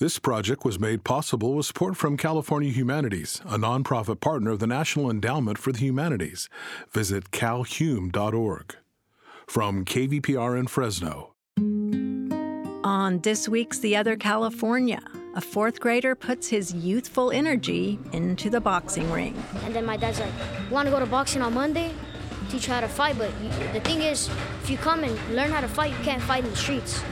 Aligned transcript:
This 0.00 0.20
project 0.20 0.64
was 0.64 0.78
made 0.78 1.02
possible 1.02 1.54
with 1.54 1.66
support 1.66 1.96
from 1.96 2.16
California 2.16 2.70
Humanities, 2.70 3.42
a 3.44 3.58
nonprofit 3.58 4.20
partner 4.20 4.52
of 4.52 4.60
the 4.60 4.66
National 4.68 5.10
Endowment 5.10 5.58
for 5.58 5.72
the 5.72 5.80
Humanities. 5.80 6.48
Visit 6.92 7.32
calhum.org. 7.32 8.76
From 9.48 9.84
KVPR 9.84 10.56
in 10.56 10.68
Fresno. 10.68 11.34
On 12.84 13.18
this 13.22 13.48
week's 13.48 13.80
The 13.80 13.96
Other 13.96 14.14
California, 14.14 15.00
a 15.34 15.40
fourth 15.40 15.80
grader 15.80 16.14
puts 16.14 16.46
his 16.46 16.72
youthful 16.72 17.32
energy 17.32 17.98
into 18.12 18.50
the 18.50 18.60
boxing 18.60 19.10
ring. 19.10 19.34
And 19.64 19.74
then 19.74 19.84
my 19.84 19.96
dad's 19.96 20.20
like, 20.20 20.32
"Want 20.70 20.86
to 20.86 20.92
go 20.92 21.00
to 21.00 21.06
boxing 21.06 21.42
on 21.42 21.54
Monday? 21.54 21.92
Teach 22.50 22.68
you 22.68 22.72
how 22.72 22.82
to 22.82 22.88
fight, 22.88 23.18
but 23.18 23.32
you, 23.42 23.48
the 23.72 23.80
thing 23.80 24.02
is, 24.02 24.30
if 24.62 24.70
you 24.70 24.76
come 24.76 25.02
and 25.02 25.34
learn 25.34 25.50
how 25.50 25.60
to 25.60 25.66
fight, 25.66 25.90
you 25.90 26.04
can't 26.04 26.22
fight 26.22 26.44
in 26.44 26.50
the 26.50 26.56
streets." 26.56 27.02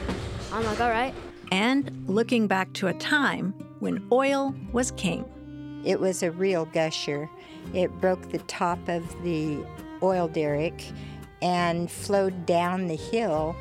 I'm 0.53 0.63
like, 0.63 0.79
"All 0.79 0.89
right." 0.89 1.13
And 1.51 2.05
looking 2.07 2.47
back 2.47 2.73
to 2.73 2.87
a 2.87 2.93
time 2.93 3.53
when 3.79 4.07
oil 4.11 4.53
was 4.71 4.91
king. 4.91 5.25
It 5.85 5.99
was 5.99 6.23
a 6.23 6.31
real 6.31 6.65
gusher. 6.65 7.29
It 7.73 7.91
broke 8.01 8.29
the 8.29 8.39
top 8.39 8.79
of 8.87 9.09
the 9.23 9.65
oil 10.03 10.27
derrick 10.27 10.83
and 11.41 11.89
flowed 11.89 12.45
down 12.45 12.87
the 12.87 12.95
hill, 12.95 13.55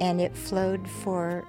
and 0.00 0.20
it 0.20 0.36
flowed 0.36 0.88
for 0.88 1.44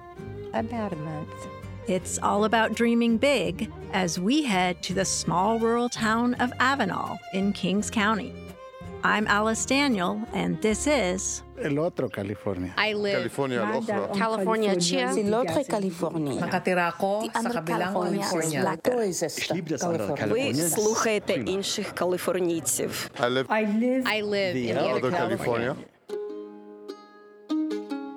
about 0.54 0.92
a 0.92 0.96
month. 0.96 1.48
It's 1.88 2.18
all 2.18 2.44
about 2.44 2.74
dreaming 2.74 3.16
big 3.18 3.70
as 3.92 4.18
we 4.18 4.42
head 4.42 4.82
to 4.84 4.94
the 4.94 5.04
small 5.04 5.58
rural 5.58 5.88
town 5.88 6.34
of 6.34 6.52
Avenal 6.58 7.18
in 7.32 7.52
Kings 7.52 7.90
County. 7.90 8.34
I'm 9.05 9.25
Alice 9.27 9.65
Daniel, 9.65 10.21
and 10.33 10.61
this 10.61 10.85
is 10.85 11.43
El 11.57 11.79
otro 11.79 12.07
California. 12.09 12.73
I 12.77 12.93
live 12.93 13.17
California, 13.17 13.61
al 13.65 13.77
otro. 13.81 14.07
California 14.13 14.75
Chia. 14.75 15.11
Si 15.13 15.23
l'autre 15.23 15.63
California. 15.65 16.37
Накатira 16.37 16.87
ako 16.93 17.25
sa 17.33 17.49
kabilang 17.49 17.93
California. 17.93 18.77
То 18.77 19.01
есть 19.01 19.23
это 19.23 20.27
Ви 20.27 20.53
слухаєте 20.53 21.33
інших 21.33 21.91
каліфорнійців. 21.91 23.09
I 23.19 23.29
live 23.29 23.45
I 23.49 24.21
live 24.21 24.55
in 24.55 24.75
the 24.75 24.89
other 24.93 25.01
other 25.01 25.11
California. 25.11 25.75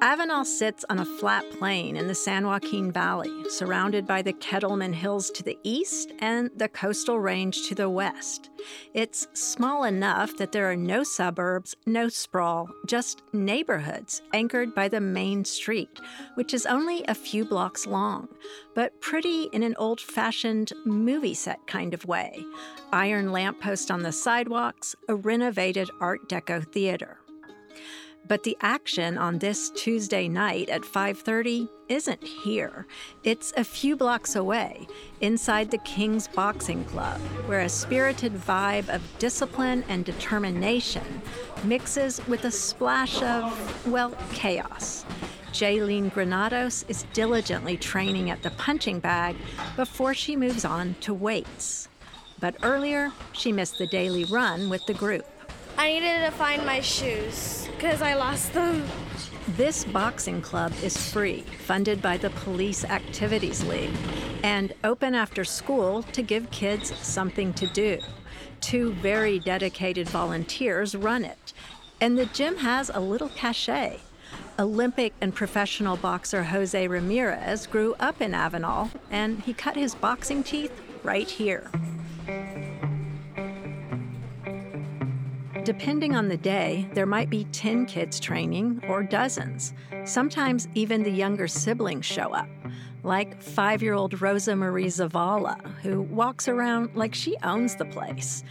Avenal 0.01 0.45
sits 0.45 0.85
on 0.89 0.99
a 0.99 1.05
flat 1.05 1.43
plain 1.51 1.97
in 1.97 2.07
the 2.07 2.15
San 2.15 2.47
Joaquin 2.47 2.89
Valley, 2.89 3.49
surrounded 3.49 4.07
by 4.07 4.21
the 4.21 4.31
Kettleman 4.31 4.93
Hills 4.93 5.29
to 5.31 5.43
the 5.43 5.57
east 5.63 6.13
and 6.19 6.49
the 6.55 6.69
coastal 6.69 7.19
range 7.19 7.67
to 7.67 7.75
the 7.75 7.89
west. 7.89 8.49
It's 8.93 9.27
small 9.33 9.83
enough 9.83 10.37
that 10.37 10.53
there 10.53 10.71
are 10.71 10.75
no 10.77 11.03
suburbs, 11.03 11.75
no 11.85 12.07
sprawl, 12.07 12.69
just 12.85 13.23
neighborhoods 13.33 14.21
anchored 14.31 14.73
by 14.73 14.87
the 14.87 15.01
main 15.01 15.43
street, 15.43 15.99
which 16.35 16.53
is 16.53 16.65
only 16.65 17.03
a 17.09 17.13
few 17.13 17.43
blocks 17.43 17.85
long, 17.85 18.29
but 18.73 19.01
pretty 19.01 19.49
in 19.51 19.63
an 19.63 19.75
old 19.77 19.99
fashioned 19.99 20.71
movie 20.85 21.33
set 21.33 21.67
kind 21.67 21.93
of 21.93 22.05
way. 22.05 22.45
Iron 22.93 23.33
lamppost 23.33 23.91
on 23.91 24.03
the 24.03 24.13
sidewalks, 24.13 24.95
a 25.09 25.15
renovated 25.15 25.89
Art 25.99 26.29
Deco 26.29 26.65
theater. 26.71 27.17
But 28.29 28.43
the 28.43 28.55
action 28.61 29.17
on 29.17 29.39
this 29.39 29.71
Tuesday 29.71 30.27
night 30.27 30.69
at 30.69 30.85
5:30 30.85 31.67
isn't 31.87 32.23
here. 32.23 32.85
It's 33.23 33.51
a 33.57 33.63
few 33.63 33.95
blocks 33.95 34.35
away, 34.35 34.87
inside 35.19 35.71
the 35.71 35.79
King's 35.79 36.27
Boxing 36.27 36.85
Club, 36.85 37.19
where 37.47 37.61
a 37.61 37.67
spirited 37.67 38.35
vibe 38.35 38.87
of 38.89 39.01
discipline 39.17 39.83
and 39.89 40.05
determination 40.05 41.23
mixes 41.63 42.21
with 42.27 42.45
a 42.45 42.51
splash 42.51 43.19
of, 43.23 43.43
well, 43.87 44.15
chaos. 44.31 45.05
Jaylene 45.51 46.13
Granados 46.13 46.85
is 46.87 47.07
diligently 47.13 47.77
training 47.77 48.29
at 48.29 48.43
the 48.43 48.51
punching 48.51 48.99
bag 48.99 49.37
before 49.75 50.13
she 50.13 50.35
moves 50.35 50.65
on 50.65 50.95
to 51.01 51.15
weights. 51.15 51.89
But 52.39 52.57
earlier, 52.61 53.11
she 53.33 53.51
missed 53.51 53.79
the 53.79 53.87
daily 53.87 54.25
run 54.25 54.69
with 54.69 54.85
the 54.85 54.93
group. 54.93 55.25
I 55.77 55.93
needed 55.93 56.25
to 56.25 56.31
find 56.31 56.65
my 56.65 56.81
shoes 56.81 57.67
because 57.75 58.01
I 58.01 58.13
lost 58.13 58.53
them. 58.53 58.83
This 59.55 59.85
boxing 59.85 60.41
club 60.41 60.73
is 60.83 60.95
free, 61.11 61.41
funded 61.41 62.01
by 62.01 62.17
the 62.17 62.29
Police 62.29 62.85
Activities 62.85 63.63
League, 63.63 63.95
and 64.43 64.73
open 64.83 65.15
after 65.15 65.43
school 65.43 66.03
to 66.03 66.21
give 66.21 66.51
kids 66.51 66.93
something 66.99 67.53
to 67.53 67.67
do. 67.67 67.99
Two 68.61 68.91
very 68.93 69.39
dedicated 69.39 70.07
volunteers 70.07 70.95
run 70.95 71.25
it, 71.25 71.53
and 71.99 72.17
the 72.17 72.27
gym 72.27 72.57
has 72.57 72.91
a 72.93 72.99
little 72.99 73.29
cachet. 73.29 73.99
Olympic 74.59 75.13
and 75.21 75.33
professional 75.33 75.97
boxer 75.97 76.43
Jose 76.43 76.87
Ramirez 76.87 77.65
grew 77.65 77.95
up 77.99 78.21
in 78.21 78.33
Avenal, 78.33 78.91
and 79.09 79.39
he 79.43 79.53
cut 79.53 79.75
his 79.75 79.95
boxing 79.95 80.43
teeth 80.43 80.73
right 81.03 81.29
here. 81.29 81.71
Depending 85.69 86.15
on 86.15 86.29
the 86.29 86.35
day, 86.35 86.89
there 86.95 87.05
might 87.05 87.29
be 87.29 87.43
10 87.51 87.85
kids 87.85 88.19
training 88.19 88.81
or 88.87 89.03
dozens. 89.03 89.71
Sometimes 90.03 90.67
even 90.73 91.03
the 91.03 91.11
younger 91.11 91.47
siblings 91.47 92.07
show 92.07 92.33
up, 92.33 92.49
like 93.03 93.39
five 93.39 93.83
year 93.83 93.93
old 93.93 94.19
Rosa 94.19 94.55
Marie 94.55 94.87
Zavala, 94.87 95.63
who 95.83 96.01
walks 96.01 96.47
around 96.47 96.95
like 96.95 97.13
she 97.13 97.37
owns 97.43 97.75
the 97.75 97.85
place. 97.85 98.43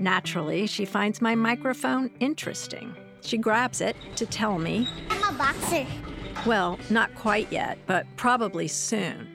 Naturally, 0.00 0.66
she 0.66 0.84
finds 0.84 1.22
my 1.22 1.36
microphone 1.36 2.10
interesting. 2.18 2.92
She 3.20 3.38
grabs 3.38 3.80
it 3.80 3.94
to 4.16 4.26
tell 4.26 4.58
me, 4.58 4.88
I'm 5.10 5.32
a 5.32 5.38
boxer. 5.38 5.86
well, 6.44 6.80
not 6.90 7.14
quite 7.14 7.52
yet, 7.52 7.78
but 7.86 8.04
probably 8.16 8.66
soon. 8.66 9.34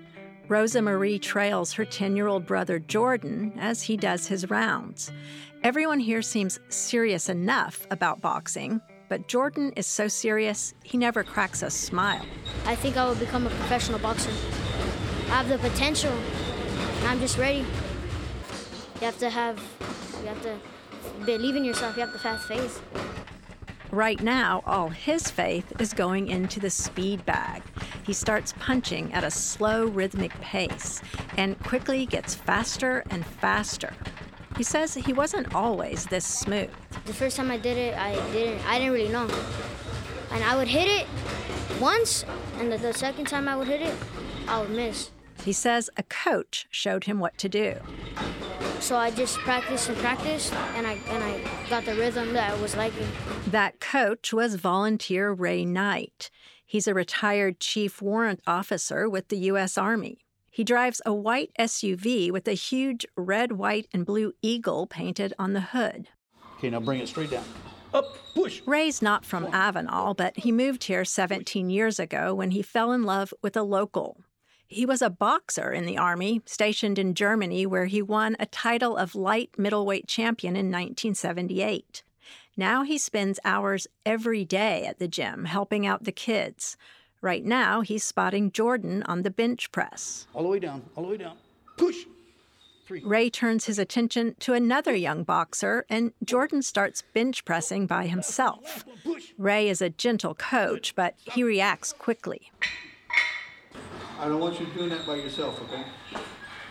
Rosa 0.50 0.82
Marie 0.82 1.20
trails 1.20 1.74
her 1.74 1.86
10 1.86 2.16
year 2.16 2.28
old 2.28 2.46
brother 2.48 2.80
Jordan 2.80 3.54
as 3.60 3.84
he 3.84 3.96
does 3.96 4.28
his 4.28 4.50
rounds. 4.50 5.12
Everyone 5.62 6.00
here 6.00 6.22
seems 6.22 6.58
serious 6.70 7.28
enough 7.28 7.86
about 7.92 8.22
boxing, 8.22 8.80
but 9.10 9.28
Jordan 9.28 9.74
is 9.76 9.86
so 9.86 10.08
serious, 10.08 10.74
he 10.84 10.98
never 10.98 11.22
cracks 11.22 11.62
a 11.64 11.70
smile. 11.70 12.26
I 12.66 12.76
think 12.76 12.96
I 12.96 13.06
will 13.06 13.16
become 13.16 13.46
a 13.46 13.50
professional 13.50 14.00
boxer. 14.00 14.32
I 15.28 15.44
have 15.44 15.50
the 15.50 15.58
potential, 15.58 16.14
I'm 17.04 17.20
just 17.20 17.38
ready. 17.38 17.60
You 17.60 19.02
have 19.02 19.20
to 19.20 19.30
have, 19.30 19.62
you 20.22 20.28
have 20.28 20.42
to 20.44 20.58
believe 21.26 21.58
in 21.58 21.66
yourself. 21.66 21.98
You 21.98 22.06
have 22.06 22.14
to 22.14 22.20
have 22.20 22.42
faith. 22.44 22.82
Right 23.92 24.22
now, 24.22 24.64
all 24.66 24.88
his 24.88 25.30
faith 25.30 25.74
is 25.82 25.94
going 25.94 26.30
into 26.30 26.62
the 26.62 26.70
speed 26.70 27.26
bag. 27.26 27.64
He 28.06 28.14
starts 28.14 28.54
punching 28.60 29.12
at 29.14 29.26
a 29.26 29.32
slow, 29.32 29.88
rhythmic 29.88 30.32
pace 30.40 31.02
and 31.38 31.60
quickly 31.64 32.06
gets 32.06 32.34
faster 32.34 33.04
and 33.10 33.26
faster. 33.26 33.94
He 34.60 34.64
says 34.64 34.94
he 34.94 35.14
wasn't 35.14 35.56
always 35.56 36.06
this 36.08 36.26
smooth. 36.26 36.70
The 37.06 37.14
first 37.14 37.38
time 37.38 37.50
I 37.50 37.56
did 37.56 37.78
it, 37.78 37.98
I 37.98 38.16
didn't, 38.34 38.60
I 38.68 38.78
didn't 38.78 38.92
really 38.92 39.08
know, 39.08 39.26
and 40.34 40.44
I 40.44 40.58
would 40.58 40.68
hit 40.68 40.86
it 40.86 41.08
once, 41.80 42.26
and 42.58 42.70
the, 42.70 42.78
the 42.78 42.94
second 42.94 43.28
time 43.28 43.48
I 43.48 43.56
would 43.56 43.70
hit 43.70 43.82
it, 43.82 43.96
I 44.50 44.60
would 44.60 44.72
miss. 44.72 45.12
He 45.46 45.54
says 45.54 45.90
a 45.96 46.04
coach 46.04 46.68
showed 46.70 47.06
him 47.06 47.22
what 47.22 47.38
to 47.38 47.48
do. 47.48 47.76
So 48.82 48.98
I 48.98 49.12
just 49.12 49.38
practiced 49.38 49.88
and 49.88 49.98
practiced, 50.00 50.52
and 50.76 50.86
I 50.86 51.00
and 51.08 51.24
I 51.24 51.70
got 51.70 51.86
the 51.86 51.96
rhythm 51.96 52.34
that 52.34 52.52
I 52.52 52.62
was 52.62 52.76
liking. 52.76 53.08
That 53.48 53.80
coach 53.80 54.34
was 54.34 54.56
volunteer 54.56 55.32
Ray 55.32 55.64
Knight. 55.64 56.30
He's 56.66 56.86
a 56.86 56.94
retired 56.94 57.62
chief 57.62 58.02
warrant 58.02 58.42
officer 58.46 59.10
with 59.10 59.30
the 59.30 59.38
U.S. 59.38 59.78
Army. 59.78 60.20
He 60.52 60.64
drives 60.64 61.02
a 61.06 61.14
white 61.14 61.52
SUV 61.60 62.32
with 62.32 62.48
a 62.48 62.54
huge 62.54 63.06
red, 63.16 63.54
white, 63.54 63.88
and 63.94 64.06
blue 64.06 64.34
eagle 64.42 64.88
painted 64.88 65.34
on 65.38 65.54
the 65.54 65.62
hood. 65.62 66.08
Okay, 66.58 66.70
now 66.70 66.80
bring 66.80 67.00
it 67.00 67.08
straight 67.08 67.32
down. 67.32 67.46
Up, 67.94 68.16
push. 68.36 68.62
Ray's 68.66 69.02
not 69.02 69.26
from 69.26 69.48
Avenal, 69.48 70.16
but 70.16 70.38
he 70.38 70.52
moved 70.52 70.84
here 70.84 71.04
17 71.04 71.70
years 71.70 72.00
ago 72.00 72.34
when 72.34 72.52
he 72.52 72.62
fell 72.62 72.92
in 72.92 73.04
love 73.04 73.34
with 73.42 73.58
a 73.58 73.64
local. 73.64 74.18
He 74.68 74.86
was 74.86 75.02
a 75.02 75.10
boxer 75.10 75.72
in 75.72 75.88
the 75.88 75.98
Army, 75.98 76.44
stationed 76.46 77.00
in 77.00 77.16
Germany, 77.16 77.66
where 77.66 77.88
he 77.88 78.04
won 78.04 78.36
a 78.40 78.46
title 78.46 78.96
of 78.96 79.16
light 79.16 79.50
middleweight 79.58 80.08
champion 80.08 80.56
in 80.56 80.68
1978. 80.68 82.04
Now 82.56 82.84
he 82.84 83.00
spends 83.00 83.40
hours 83.44 83.88
every 84.06 84.46
day 84.46 84.86
at 84.86 85.00
the 85.00 85.08
gym 85.08 85.46
helping 85.46 85.88
out 85.88 86.04
the 86.04 86.12
kids. 86.12 86.78
Right 87.22 87.44
now, 87.44 87.82
he's 87.82 88.04
spotting 88.06 88.50
Jordan 88.50 89.04
on 89.04 89.24
the 89.24 89.30
bench 89.30 89.74
press. 89.74 90.26
All 90.34 90.44
the 90.44 90.48
way 90.48 90.60
down, 90.60 90.84
all 90.96 91.04
the 91.04 91.10
way 91.10 91.18
down. 91.18 91.36
Push. 91.78 92.06
Three. 92.86 93.04
Ray 93.04 93.30
turns 93.30 93.66
his 93.66 93.78
attention 93.78 94.36
to 94.40 94.54
another 94.54 94.96
young 94.96 95.24
boxer, 95.24 95.86
and 95.90 96.14
Jordan 96.24 96.62
starts 96.62 97.04
bench 97.14 97.46
pressing 97.46 97.86
by 97.86 98.08
himself. 98.08 98.86
Ray 99.38 99.70
is 99.70 99.82
a 99.82 99.90
gentle 99.90 100.34
coach, 100.34 100.96
but 100.96 101.14
he 101.18 101.44
reacts 101.44 101.94
quickly. 101.94 102.52
I 104.20 104.28
don't 104.28 104.40
want 104.40 104.60
you 104.60 104.66
doing 104.68 104.90
that 104.90 105.06
by 105.06 105.16
yourself, 105.16 105.62
okay? 105.64 105.84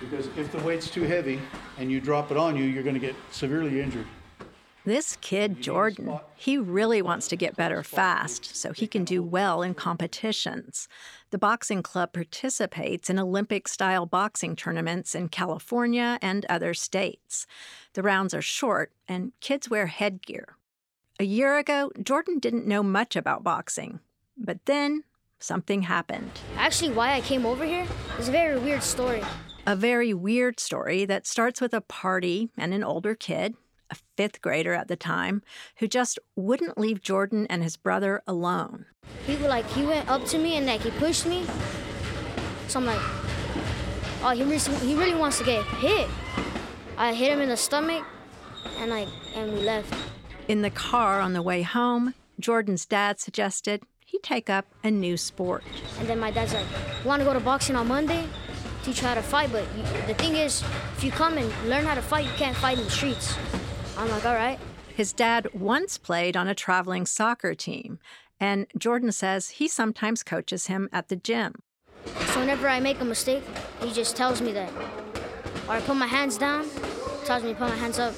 Because 0.01 0.27
if 0.37 0.51
the 0.51 0.59
weight's 0.61 0.91
too 0.91 1.03
heavy 1.03 1.41
and 1.77 1.91
you 1.91 2.01
drop 2.01 2.31
it 2.31 2.37
on 2.37 2.57
you, 2.57 2.65
you're 2.65 2.83
going 2.83 2.95
to 2.95 3.01
get 3.01 3.15
severely 3.31 3.81
injured. 3.81 4.07
This 4.89 5.19
kid, 5.21 5.61
Jordan, 5.61 6.19
he 6.35 6.57
really 6.57 7.03
wants 7.03 7.29
to 7.29 7.37
get 7.37 7.57
better 7.57 7.83
fast 7.83 8.57
so 8.57 8.73
he 8.73 8.87
can 8.87 9.05
do 9.05 9.23
well 9.23 9.61
in 9.61 9.75
competitions. 9.75 10.89
The 11.29 11.37
boxing 11.37 11.83
club 11.83 12.15
participates 12.15 13.11
in 13.11 13.19
Olympic 13.19 13.69
style 13.69 14.07
boxing 14.07 14.57
tournaments 14.57 15.15
in 15.15 15.29
California 15.29 16.19
and 16.23 16.47
other 16.47 16.73
states. 16.73 17.47
The 17.93 18.03
rounds 18.03 18.33
are 18.33 18.41
short, 18.41 18.91
and 19.07 19.33
kids 19.43 19.69
wear 19.69 19.89
headgear. 19.89 20.57
A 21.21 21.25
year 21.25 21.59
ago, 21.59 21.93
Jordan 22.03 22.39
didn't 22.39 22.67
know 22.67 22.83
much 22.83 23.15
about 23.15 23.45
boxing, 23.45 24.01
but 24.39 24.65
then 24.65 25.05
something 25.39 25.83
happened. 25.83 26.31
Actually, 26.57 26.93
why 26.93 27.13
I 27.13 27.21
came 27.21 27.45
over 27.45 27.67
here 27.67 27.87
is 28.19 28.31
a 28.31 28.33
very 28.33 28.59
weird 28.59 28.83
story. 28.83 29.23
A 29.67 29.77
very 29.77 30.15
weird 30.15 30.59
story 30.59 31.05
that 31.05 31.27
starts 31.27 31.61
with 31.61 31.75
a 31.75 31.83
party 31.83 32.49
and 32.57 32.73
an 32.73 32.83
older 32.83 33.15
kid, 33.15 33.55
a 33.91 33.97
fifth 34.17 34.41
grader 34.41 34.75
at 34.75 34.89
the 34.89 34.97
time, 34.97 35.43
who 35.79 35.89
just 35.89 36.19
wouldn't 36.37 36.79
leave 36.79 37.01
Jordan 37.01 37.47
and 37.49 37.63
his 37.63 37.77
brother 37.77 38.23
alone. 38.27 38.87
He 39.27 39.37
was 39.37 39.47
like 39.47 39.67
he 39.71 39.85
went 39.85 40.09
up 40.09 40.25
to 40.27 40.39
me 40.39 40.57
and 40.57 40.67
like 40.67 40.83
he 40.83 40.91
pushed 40.93 41.27
me. 41.27 41.47
So 42.69 42.81
I'm 42.81 42.87
like, 42.87 43.01
oh, 44.23 44.31
he 44.31 44.43
really, 44.43 44.59
he 44.87 44.95
really 44.95 45.15
wants 45.15 45.39
to 45.39 45.45
get 45.45 45.65
hit. 45.65 46.09
I 46.97 47.15
hit 47.15 47.33
him 47.33 47.41
in 47.41 47.49
the 47.49 47.57
stomach, 47.57 48.05
and 48.79 48.91
like 48.91 49.09
and 49.35 49.53
we 49.53 49.61
left. 49.61 49.95
In 50.49 50.63
the 50.63 50.71
car 50.71 51.21
on 51.21 51.33
the 51.33 51.43
way 51.43 51.63
home, 51.63 52.15
Jordan's 52.41 52.87
dad 52.87 53.21
suggested 53.21 53.83
he 54.05 54.19
take 54.19 54.49
up 54.49 54.67
a 54.83 54.91
new 54.91 55.17
sport. 55.17 55.63
And 55.99 56.09
then 56.09 56.19
my 56.19 56.31
dad's 56.31 56.55
like, 56.55 56.67
"Want 57.05 57.21
to 57.21 57.25
go 57.25 57.33
to 57.33 57.41
boxing 57.41 57.77
on 57.77 57.89
Monday?" 57.89 58.27
Teach 58.85 59.03
you 59.03 59.09
how 59.09 59.15
to 59.15 59.23
fight, 59.23 59.51
but 59.53 59.65
you, 59.77 59.83
the 60.07 60.15
thing 60.15 60.37
is, 60.37 60.63
if 60.97 61.05
you 61.05 61.11
come 61.11 61.37
and 61.37 61.53
learn 61.69 61.85
how 61.85 61.95
to 61.95 62.01
fight, 62.01 62.25
you 62.25 62.31
can't 62.37 62.57
fight 62.57 62.79
in 62.79 62.85
the 62.85 62.91
streets. 62.91 63.35
I'm 63.99 64.09
like, 64.11 64.25
all 64.25 64.35
right. 64.35 64.59
His 64.95 65.13
dad 65.13 65.49
once 65.53 65.99
played 65.99 66.37
on 66.37 66.47
a 66.47 66.55
traveling 66.55 67.05
soccer 67.05 67.55
team, 67.55 67.99
and 68.39 68.67
Jordan 68.79 69.11
says 69.11 69.51
he 69.51 69.67
sometimes 69.67 70.23
coaches 70.23 70.69
him 70.69 70.89
at 70.93 71.09
the 71.09 71.17
gym. 71.17 71.57
So 72.33 72.41
whenever 72.41 72.69
I 72.69 72.79
make 72.79 73.01
a 73.01 73.05
mistake, 73.05 73.43
he 73.83 73.93
just 73.93 74.15
tells 74.17 74.41
me 74.41 74.53
that. 74.53 74.73
Or 75.69 75.75
I 75.75 75.81
put 75.81 75.97
my 75.97 76.07
hands 76.07 76.39
down, 76.39 76.69
tells 77.25 77.43
me 77.43 77.53
to 77.53 77.59
put 77.59 77.69
my 77.69 77.77
hands 77.77 77.99
up. 77.99 78.15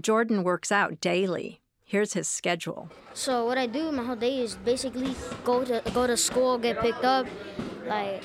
Jordan 0.00 0.44
works 0.44 0.70
out 0.70 1.00
daily. 1.00 1.60
Here's 1.84 2.12
his 2.12 2.28
schedule. 2.28 2.88
So 3.12 3.44
what 3.46 3.58
I 3.58 3.66
do 3.66 3.90
my 3.90 4.04
whole 4.04 4.16
day 4.16 4.38
is 4.38 4.54
basically 4.56 5.14
go 5.44 5.64
to 5.64 5.82
go 5.92 6.06
to 6.06 6.16
school, 6.16 6.56
get 6.56 6.80
picked 6.80 7.04
up, 7.04 7.26
like 7.86 8.22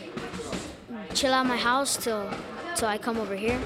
chill 1.16 1.34
out 1.34 1.48
my 1.48 1.58
house 1.58 1.98
till 1.98 2.30
till 2.76 2.88
I 2.88 2.98
come 2.98 3.18
over 3.18 3.36
here. 3.36 3.60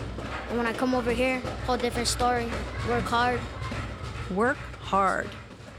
And 0.50 0.58
when 0.58 0.68
I 0.68 0.74
come 0.74 0.94
over 0.94 1.12
here, 1.12 1.40
whole 1.66 1.78
different 1.78 2.08
story. 2.08 2.46
Work 2.88 3.04
hard. 3.06 3.40
Work 4.32 4.58
hard. 4.82 5.30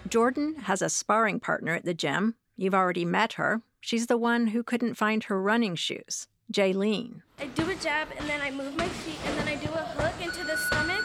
Jordan 0.09 0.55
has 0.63 0.83
a 0.83 0.89
sparring 0.89 1.41
partner 1.41 1.75
at 1.75 1.85
the 1.85 1.95
gym. 1.95 2.35
You've 2.57 2.75
already 2.75 3.05
met 3.05 3.35
her. 3.35 3.63
She's 3.81 4.07
the 4.07 4.17
one 4.17 4.49
who 4.49 4.63
couldn't 4.63 4.95
find 4.95 5.25
her 5.25 5.41
running 5.41 5.77
shoes, 5.77 6.29
Jaylene. 6.53 7.23
I 7.39 7.47
do 7.47 7.69
a 7.71 7.75
jab 7.77 8.09
and 8.19 8.29
then 8.29 8.41
I 8.41 8.51
move 8.51 8.77
my 8.77 8.89
feet 8.89 9.19
and 9.27 9.39
then 9.39 9.49
I 9.49 9.57
do 9.57 9.71
a 9.73 9.83
hook 9.83 10.25
into 10.25 10.45
the 10.45 10.57
stomach. 10.57 11.05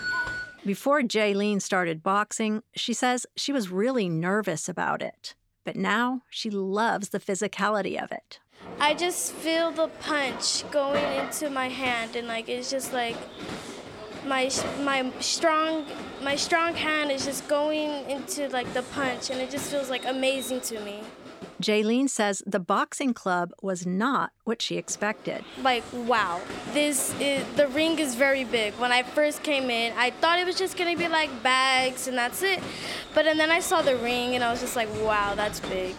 Before 0.65 1.01
Jaylene 1.01 1.61
started 1.61 2.03
boxing, 2.03 2.63
she 2.75 2.93
says 2.93 3.25
she 3.35 3.51
was 3.51 3.69
really 3.69 4.07
nervous 4.07 4.69
about 4.69 5.01
it. 5.01 5.35
But 5.63 5.75
now 5.75 6.21
she 6.29 6.49
loves 6.49 7.09
the 7.09 7.19
physicality 7.19 8.01
of 8.01 8.11
it. 8.11 8.39
I 8.79 8.93
just 8.93 9.33
feel 9.33 9.71
the 9.71 9.87
punch 9.87 10.69
going 10.71 11.05
into 11.19 11.49
my 11.49 11.69
hand, 11.69 12.15
and 12.15 12.27
like 12.27 12.49
it's 12.49 12.69
just 12.71 12.93
like 12.93 13.15
my 14.25 14.49
my 14.81 15.11
strong 15.19 15.85
my 16.21 16.35
strong 16.35 16.73
hand 16.73 17.11
is 17.11 17.25
just 17.25 17.47
going 17.47 18.09
into 18.09 18.49
like 18.49 18.73
the 18.73 18.83
punch, 18.83 19.29
and 19.29 19.39
it 19.39 19.51
just 19.51 19.69
feels 19.69 19.89
like 19.89 20.05
amazing 20.05 20.61
to 20.61 20.79
me. 20.81 21.01
Jaylene 21.61 22.09
says 22.09 22.41
the 22.47 22.59
boxing 22.59 23.13
club 23.13 23.51
was 23.61 23.85
not 23.85 24.31
what 24.45 24.61
she 24.61 24.77
expected. 24.77 25.43
Like, 25.61 25.83
wow, 25.93 26.41
this 26.73 27.13
is 27.19 27.45
the 27.55 27.67
ring 27.67 27.99
is 27.99 28.15
very 28.15 28.43
big. 28.43 28.73
When 28.73 28.91
I 28.91 29.03
first 29.03 29.43
came 29.43 29.69
in, 29.69 29.93
I 29.95 30.09
thought 30.09 30.39
it 30.39 30.45
was 30.45 30.57
just 30.57 30.75
gonna 30.75 30.97
be 30.97 31.07
like 31.07 31.43
bags 31.43 32.07
and 32.07 32.17
that's 32.17 32.41
it. 32.41 32.59
But 33.13 33.27
and 33.27 33.39
then 33.39 33.51
I 33.51 33.59
saw 33.59 33.81
the 33.81 33.95
ring 33.97 34.33
and 34.33 34.43
I 34.43 34.51
was 34.51 34.61
just 34.61 34.75
like, 34.75 34.89
wow, 35.03 35.35
that's 35.35 35.59
big. 35.59 35.95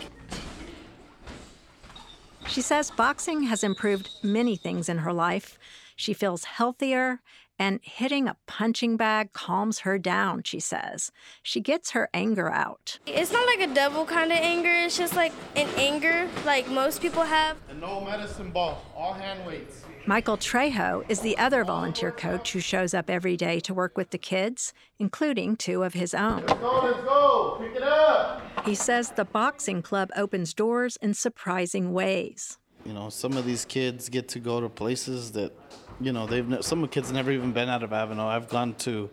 She 2.53 2.61
says 2.61 2.91
boxing 2.91 3.45
has 3.45 3.65
improved 3.65 4.11
many 4.23 4.57
things 4.57 4.91
in 4.91 4.99
her 4.99 5.13
life. 5.15 5.59
She 5.97 6.13
feels 6.13 6.45
healthier, 6.45 7.23
and 7.59 7.81
hitting 7.83 8.29
a 8.29 8.37
punching 8.47 8.99
bag 8.99 9.33
calms 9.33 9.81
her 9.81 9.99
down, 9.99 10.43
she 10.43 10.61
says. 10.61 11.13
She 11.43 11.61
gets 11.61 11.93
her 11.93 12.11
anger 12.13 12.51
out. 12.51 12.99
It's 13.07 13.33
not 13.33 13.47
like 13.47 13.61
a 13.61 13.73
devil 13.73 14.05
kind 14.05 14.33
of 14.33 14.39
anger, 14.39 14.71
it's 14.71 14.99
just 14.99 15.17
like 15.17 15.33
an 15.57 15.69
anger 15.77 16.29
like 16.45 16.69
most 16.69 17.01
people 17.01 17.23
have. 17.23 17.57
And 17.71 17.81
no 17.81 18.03
medicine 18.03 18.51
ball, 18.51 18.85
all 18.95 19.15
hand 19.15 19.47
weights. 19.47 19.85
Michael 20.05 20.37
Trejo 20.37 21.05
is 21.09 21.21
the 21.21 21.39
other 21.39 21.63
volunteer 21.63 22.11
coach 22.11 22.53
who 22.53 22.59
shows 22.59 22.93
up 22.93 23.09
every 23.09 23.37
day 23.37 23.61
to 23.61 23.73
work 23.73 23.97
with 23.97 24.11
the 24.11 24.19
kids, 24.19 24.73
including 24.99 25.55
two 25.55 25.85
of 25.85 25.95
his 25.95 26.13
own. 26.13 26.45
Let's 26.45 26.55
go, 26.55 26.81
let's 26.81 27.01
go, 27.05 27.59
pick 27.61 27.77
it 27.77 27.85
up. 27.85 28.43
He 28.67 28.75
says 28.75 29.13
the 29.13 29.25
boxing 29.25 29.81
club 29.81 30.11
opens 30.17 30.55
doors 30.55 30.97
in 31.01 31.15
surprising 31.15 31.93
ways. 31.93 32.59
You 32.85 32.95
know, 32.95 33.11
some 33.11 33.37
of 33.37 33.47
these 33.47 33.65
kids 33.65 34.09
get 34.09 34.27
to 34.31 34.41
go 34.41 34.61
to 34.61 34.69
places 34.69 35.31
that, 35.33 35.53
you 36.01 36.13
know, 36.13 36.27
they've 36.27 36.49
ne- 36.49 36.63
some 36.63 36.83
of 36.83 36.91
the 36.91 36.95
kids 36.95 37.13
never 37.13 37.31
even 37.31 37.53
been 37.53 37.69
out 37.69 37.85
of 37.85 37.91
Avenal. 37.91 38.27
I've 38.27 38.49
gone 38.49 38.75
to 38.81 39.09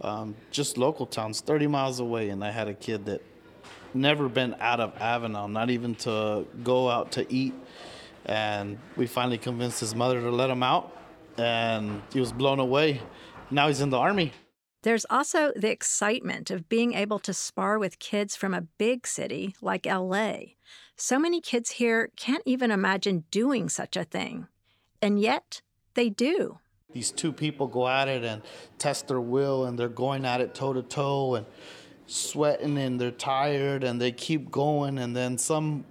um, 0.00 0.34
just 0.50 0.78
local 0.78 1.04
towns, 1.04 1.42
30 1.42 1.66
miles 1.66 2.00
away, 2.00 2.30
and 2.30 2.42
I 2.42 2.50
had 2.50 2.68
a 2.68 2.74
kid 2.74 3.04
that 3.04 3.20
never 3.92 4.30
been 4.30 4.56
out 4.58 4.80
of 4.80 4.94
Avenal, 4.94 5.50
not 5.50 5.68
even 5.68 5.94
to 5.96 6.46
go 6.62 6.88
out 6.88 7.12
to 7.12 7.30
eat 7.30 7.52
and 8.26 8.78
we 8.96 9.06
finally 9.06 9.38
convinced 9.38 9.80
his 9.80 9.94
mother 9.94 10.20
to 10.20 10.30
let 10.30 10.50
him 10.50 10.62
out 10.62 10.96
and 11.38 12.02
he 12.12 12.20
was 12.20 12.32
blown 12.32 12.58
away 12.58 13.00
now 13.50 13.68
he's 13.68 13.80
in 13.80 13.90
the 13.90 13.98
army 13.98 14.32
there's 14.84 15.06
also 15.08 15.50
the 15.56 15.70
excitement 15.70 16.50
of 16.50 16.68
being 16.68 16.92
able 16.92 17.18
to 17.20 17.32
spar 17.32 17.78
with 17.78 17.98
kids 17.98 18.36
from 18.36 18.52
a 18.52 18.60
big 18.60 19.06
city 19.06 19.56
like 19.62 19.86
LA. 19.86 20.36
So 20.94 21.18
many 21.18 21.40
kids 21.40 21.70
here 21.70 22.10
can't 22.16 22.42
even 22.44 22.70
imagine 22.70 23.24
doing 23.30 23.70
such 23.70 23.96
a 23.96 24.04
thing. 24.04 24.46
And 25.00 25.18
yet, 25.18 25.62
they 25.94 26.10
do. 26.10 26.58
These 26.92 27.12
two 27.12 27.32
people 27.32 27.66
go 27.66 27.88
at 27.88 28.08
it 28.08 28.24
and 28.24 28.42
test 28.76 29.08
their 29.08 29.22
will, 29.22 29.64
and 29.64 29.78
they're 29.78 29.88
going 29.88 30.26
at 30.26 30.42
it 30.42 30.54
toe 30.54 30.74
to 30.74 30.82
toe 30.82 31.36
and 31.36 31.46
sweating, 32.06 32.76
and 32.76 33.00
they're 33.00 33.10
tired, 33.10 33.84
and 33.84 33.98
they 33.98 34.12
keep 34.12 34.50
going. 34.50 34.98
And 34.98 35.16
then 35.16 35.38
some 35.38 35.86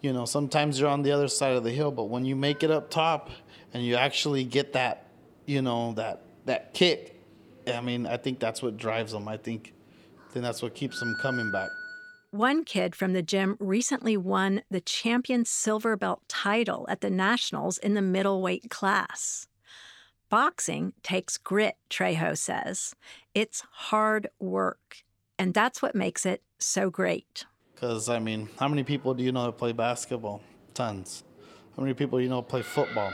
you 0.00 0.12
know, 0.12 0.24
sometimes 0.24 0.80
you're 0.80 0.88
on 0.88 1.02
the 1.02 1.12
other 1.12 1.28
side 1.28 1.54
of 1.54 1.64
the 1.64 1.70
hill, 1.70 1.90
but 1.90 2.04
when 2.04 2.24
you 2.24 2.36
make 2.36 2.62
it 2.62 2.70
up 2.70 2.90
top 2.90 3.30
and 3.74 3.84
you 3.84 3.96
actually 3.96 4.44
get 4.44 4.72
that, 4.72 5.06
you 5.46 5.62
know, 5.62 5.92
that 5.94 6.22
that 6.46 6.72
kick, 6.74 7.20
I 7.66 7.80
mean, 7.80 8.06
I 8.06 8.16
think 8.16 8.38
that's 8.38 8.62
what 8.62 8.76
drives 8.76 9.12
them. 9.12 9.28
I 9.28 9.36
think, 9.36 9.72
I 10.28 10.32
think 10.32 10.44
that's 10.44 10.62
what 10.62 10.74
keeps 10.74 11.00
them 11.00 11.14
coming 11.20 11.50
back. 11.50 11.70
One 12.30 12.64
kid 12.64 12.94
from 12.94 13.12
the 13.12 13.22
gym 13.22 13.56
recently 13.58 14.16
won 14.16 14.62
the 14.70 14.80
champion 14.80 15.44
silver 15.44 15.96
belt 15.96 16.22
title 16.28 16.86
at 16.88 17.00
the 17.00 17.10
nationals 17.10 17.76
in 17.76 17.94
the 17.94 18.02
middleweight 18.02 18.70
class. 18.70 19.48
Boxing 20.28 20.92
takes 21.02 21.36
grit, 21.36 21.74
Trejo 21.90 22.38
says. 22.38 22.94
It's 23.34 23.64
hard 23.72 24.28
work, 24.38 24.98
and 25.38 25.52
that's 25.52 25.82
what 25.82 25.96
makes 25.96 26.24
it 26.24 26.42
so 26.58 26.88
great. 26.88 27.46
Because, 27.80 28.10
I 28.10 28.18
mean, 28.18 28.50
how 28.58 28.68
many 28.68 28.84
people 28.84 29.14
do 29.14 29.24
you 29.24 29.32
know 29.32 29.46
that 29.46 29.56
play 29.56 29.72
basketball? 29.72 30.42
Tons. 30.74 31.24
How 31.74 31.82
many 31.82 31.94
people 31.94 32.18
do 32.18 32.22
you 32.22 32.28
know 32.28 32.42
play 32.42 32.60
football? 32.60 33.10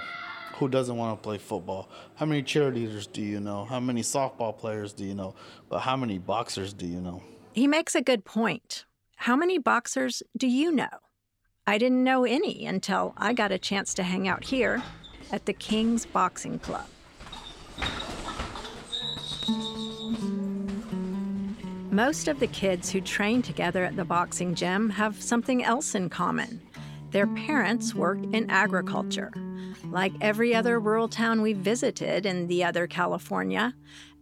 Who 0.54 0.66
doesn't 0.66 0.96
want 0.96 1.16
to 1.16 1.22
play 1.22 1.38
football? 1.38 1.88
How 2.16 2.26
many 2.26 2.42
cheerleaders 2.42 3.06
do 3.12 3.22
you 3.22 3.38
know? 3.38 3.64
How 3.64 3.78
many 3.78 4.02
softball 4.02 4.58
players 4.58 4.92
do 4.92 5.04
you 5.04 5.14
know? 5.14 5.36
But 5.68 5.80
how 5.80 5.96
many 5.96 6.18
boxers 6.18 6.72
do 6.72 6.84
you 6.84 7.00
know? 7.00 7.22
He 7.52 7.68
makes 7.68 7.94
a 7.94 8.02
good 8.02 8.24
point. 8.24 8.86
How 9.14 9.36
many 9.36 9.56
boxers 9.58 10.24
do 10.36 10.48
you 10.48 10.72
know? 10.72 10.88
I 11.64 11.78
didn't 11.78 12.02
know 12.02 12.24
any 12.24 12.66
until 12.66 13.14
I 13.16 13.34
got 13.34 13.52
a 13.52 13.58
chance 13.58 13.94
to 13.94 14.02
hang 14.02 14.26
out 14.26 14.42
here 14.42 14.82
at 15.30 15.46
the 15.46 15.52
King's 15.52 16.06
Boxing 16.06 16.58
Club. 16.58 16.86
Most 21.96 22.28
of 22.28 22.40
the 22.40 22.46
kids 22.48 22.90
who 22.90 23.00
train 23.00 23.40
together 23.40 23.82
at 23.82 23.96
the 23.96 24.04
boxing 24.04 24.54
gym 24.54 24.90
have 24.90 25.22
something 25.22 25.64
else 25.64 25.94
in 25.94 26.10
common. 26.10 26.60
Their 27.10 27.26
parents 27.26 27.94
work 27.94 28.18
in 28.34 28.50
agriculture. 28.50 29.32
Like 29.90 30.12
every 30.20 30.54
other 30.54 30.78
rural 30.78 31.08
town 31.08 31.40
we've 31.40 31.56
visited 31.56 32.26
in 32.26 32.48
the 32.48 32.64
other 32.64 32.86
California, 32.86 33.72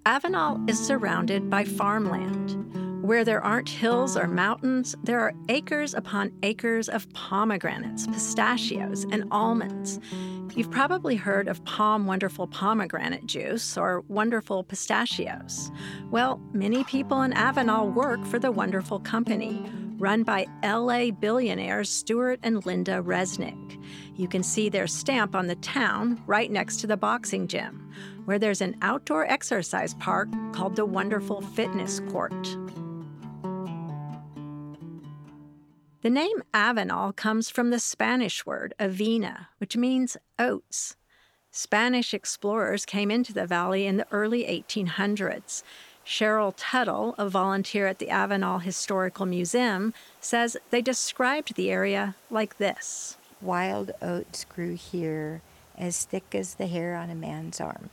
Avenal 0.07 0.71
is 0.71 0.78
surrounded 0.78 1.50
by 1.50 1.64
farmland. 1.64 2.93
Where 3.04 3.23
there 3.23 3.44
aren't 3.44 3.68
hills 3.68 4.16
or 4.16 4.26
mountains, 4.26 4.96
there 5.04 5.20
are 5.20 5.34
acres 5.50 5.92
upon 5.92 6.32
acres 6.42 6.88
of 6.88 7.06
pomegranates, 7.12 8.06
pistachios, 8.06 9.04
and 9.12 9.28
almonds. 9.30 10.00
You've 10.56 10.70
probably 10.70 11.14
heard 11.14 11.46
of 11.46 11.62
POM 11.66 12.06
Wonderful 12.06 12.46
Pomegranate 12.46 13.26
Juice 13.26 13.76
or 13.76 14.00
Wonderful 14.08 14.64
Pistachios. 14.64 15.70
Well, 16.11 16.40
many 16.54 16.82
people 16.84 17.20
in 17.20 17.34
Avenal 17.34 17.92
work 17.92 18.25
for 18.25 18.38
the 18.38 18.50
Wonderful 18.50 19.00
Company, 19.00 19.70
run 19.99 20.23
by 20.23 20.46
LA 20.64 21.11
billionaires 21.11 21.90
Stuart 21.90 22.40
and 22.42 22.64
Linda 22.64 23.02
Resnick. 23.02 23.84
You 24.16 24.28
can 24.28 24.42
see 24.42 24.70
their 24.70 24.87
stamp 24.87 25.34
on 25.34 25.46
the 25.46 25.56
town 25.56 26.23
right 26.26 26.50
next 26.50 26.78
to 26.78 26.87
the 26.87 26.96
boxing 26.96 27.49
gym, 27.49 27.87
where 28.25 28.38
there's 28.38 28.62
an 28.62 28.76
outdoor 28.80 29.26
exercise 29.26 29.92
park 29.92 30.30
called 30.54 30.75
the 30.75 30.87
Wonderful 30.87 31.42
Fitness 31.42 32.00
Court. 32.11 32.56
The 36.04 36.11
name 36.11 36.42
Avenal 36.52 37.16
comes 37.16 37.49
from 37.49 37.70
the 37.70 37.78
Spanish 37.78 38.44
word 38.44 38.75
avena, 38.78 39.46
which 39.56 39.75
means 39.75 40.18
oats. 40.38 40.96
Spanish 41.50 42.12
explorers 42.12 42.84
came 42.84 43.11
into 43.11 43.32
the 43.32 43.46
valley 43.46 43.87
in 43.87 43.96
the 43.96 44.06
early 44.12 44.44
1800s. 44.44 45.62
Cheryl 46.04 46.52
Tuttle, 46.58 47.14
a 47.16 47.26
volunteer 47.30 47.87
at 47.87 48.00
the 48.00 48.08
Avenal 48.08 48.61
Historical 48.61 49.25
Museum, 49.25 49.94
says 50.20 50.58
they 50.68 50.82
described 50.82 51.54
the 51.54 51.70
area 51.70 52.16
like 52.30 52.58
this 52.58 53.16
Wild 53.40 53.92
oats 54.02 54.44
grew 54.44 54.75
here 54.75 55.40
as 55.78 56.04
thick 56.04 56.34
as 56.34 56.56
the 56.56 56.66
hair 56.66 56.96
on 56.96 57.08
a 57.08 57.14
man's 57.14 57.62
arm. 57.62 57.88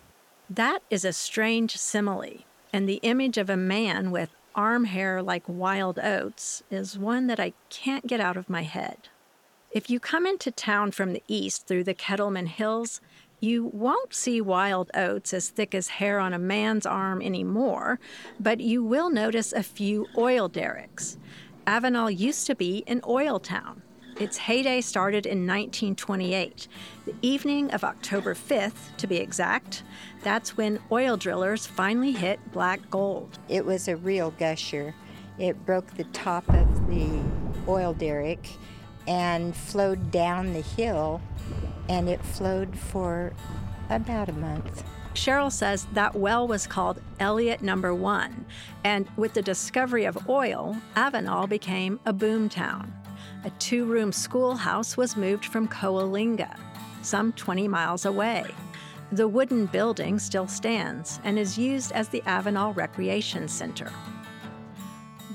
That 0.50 0.80
is 0.90 1.06
a 1.06 1.14
strange 1.14 1.78
simile, 1.78 2.44
and 2.74 2.90
the 2.90 3.00
image 3.04 3.38
of 3.38 3.50
a 3.50 3.56
man 3.56 4.12
with 4.12 4.32
arm 4.56 4.86
hair 4.86 5.22
like 5.22 5.44
wild 5.48 6.00
oats 6.00 6.64
is 6.70 6.98
one 6.98 7.28
that 7.28 7.40
I 7.40 7.54
can't 7.70 8.08
get 8.08 8.20
out 8.20 8.38
of 8.38 8.50
my 8.50 8.64
head. 8.64 9.10
If 9.72 9.90
you 9.90 10.00
come 10.00 10.26
into 10.26 10.52
town 10.52 10.92
from 10.92 11.14
the 11.14 11.24
east 11.28 11.68
through 11.68 11.86
the 11.86 11.94
Kettleman 11.94 12.48
Hills, 12.48 13.02
you 13.40 13.66
won't 13.74 14.14
see 14.14 14.40
wild 14.42 14.92
oats 14.94 15.34
as 15.34 15.50
thick 15.50 15.74
as 15.74 15.88
hair 15.88 16.20
on 16.20 16.34
a 16.34 16.40
man's 16.40 16.86
arm 16.86 17.22
anymore, 17.22 18.00
but 18.40 18.60
you 18.60 18.84
will 18.84 19.10
notice 19.10 19.52
a 19.54 19.64
few 19.64 20.08
oil 20.18 20.48
derricks. 20.48 21.18
Avenal 21.66 22.10
used 22.16 22.46
to 22.48 22.56
be 22.56 22.84
an 22.86 23.02
oil 23.08 23.40
town. 23.40 23.82
Its 24.22 24.38
heyday 24.38 24.80
started 24.82 25.26
in 25.26 25.48
1928, 25.48 26.68
the 27.08 27.16
evening 27.24 27.72
of 27.72 27.84
October 27.84 28.36
5th, 28.36 28.96
to 28.98 29.08
be 29.08 29.18
exact. 29.18 29.82
That's 30.22 30.56
when 30.56 30.78
oil 30.92 31.18
drillers 31.18 31.66
finally 31.66 32.12
hit 32.12 32.40
black 32.52 32.88
gold. 32.92 33.40
It 33.50 33.66
was 33.66 33.88
a 33.88 33.96
real 33.96 34.30
gusher. 34.30 34.94
It 35.40 35.66
broke 35.66 35.88
the 35.96 36.04
top 36.04 36.48
of 36.50 36.88
the 36.88 37.10
oil 37.68 37.96
derrick 37.96 38.48
and 39.08 39.56
flowed 39.56 40.12
down 40.12 40.54
the 40.54 40.62
hill, 40.62 41.20
and 41.90 42.08
it 42.08 42.24
flowed 42.24 42.78
for 42.78 43.34
about 43.90 44.30
a 44.30 44.34
month. 44.34 44.84
Cheryl 45.16 45.52
says 45.52 45.88
that 45.94 46.14
well 46.14 46.48
was 46.48 46.68
called 46.68 47.02
Elliott 47.20 47.64
Number 47.64 47.96
One, 47.96 48.46
and 48.84 49.08
with 49.18 49.34
the 49.34 49.42
discovery 49.42 50.06
of 50.06 50.30
oil, 50.30 50.78
Avenal 50.96 51.50
became 51.50 52.00
a 52.06 52.14
boom 52.14 52.50
town. 52.50 53.01
A 53.44 53.50
two 53.58 53.86
room 53.86 54.12
schoolhouse 54.12 54.96
was 54.96 55.18
moved 55.18 55.46
from 55.46 55.68
Coalinga, 55.68 56.56
some 57.02 57.34
20 57.34 57.68
miles 57.68 58.06
away. 58.06 58.46
The 59.12 59.28
wooden 59.28 59.66
building 59.66 60.20
still 60.20 60.48
stands 60.48 61.20
and 61.24 61.40
is 61.40 61.58
used 61.58 61.92
as 61.92 62.08
the 62.08 62.22
Avenal 62.22 62.76
Recreation 62.76 63.48
Center. 63.48 63.92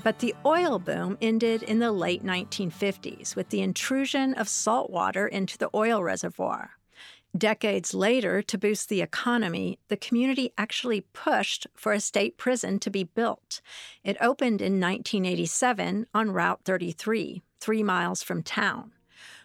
But 0.03 0.19
the 0.19 0.33
oil 0.45 0.79
boom 0.79 1.17
ended 1.21 1.63
in 1.63 1.79
the 1.79 1.91
late 1.91 2.23
1950s 2.23 3.35
with 3.35 3.49
the 3.49 3.59
intrusion 3.59 4.33
of 4.35 4.47
salt 4.47 4.89
water 4.89 5.27
into 5.27 5.57
the 5.57 5.69
oil 5.75 6.01
reservoir. 6.01 6.71
Decades 7.37 7.93
later, 7.93 8.41
to 8.41 8.57
boost 8.57 8.87
the 8.87 9.01
economy, 9.01 9.79
the 9.89 9.97
community 9.97 10.53
actually 10.57 11.01
pushed 11.01 11.67
for 11.75 11.91
a 11.91 11.99
state 11.99 12.37
prison 12.37 12.79
to 12.79 12.89
be 12.89 13.03
built. 13.03 13.59
It 14.01 14.15
opened 14.21 14.61
in 14.61 14.79
1987 14.79 16.07
on 16.13 16.31
Route 16.31 16.61
33, 16.63 17.43
three 17.59 17.83
miles 17.83 18.23
from 18.23 18.43
town. 18.43 18.91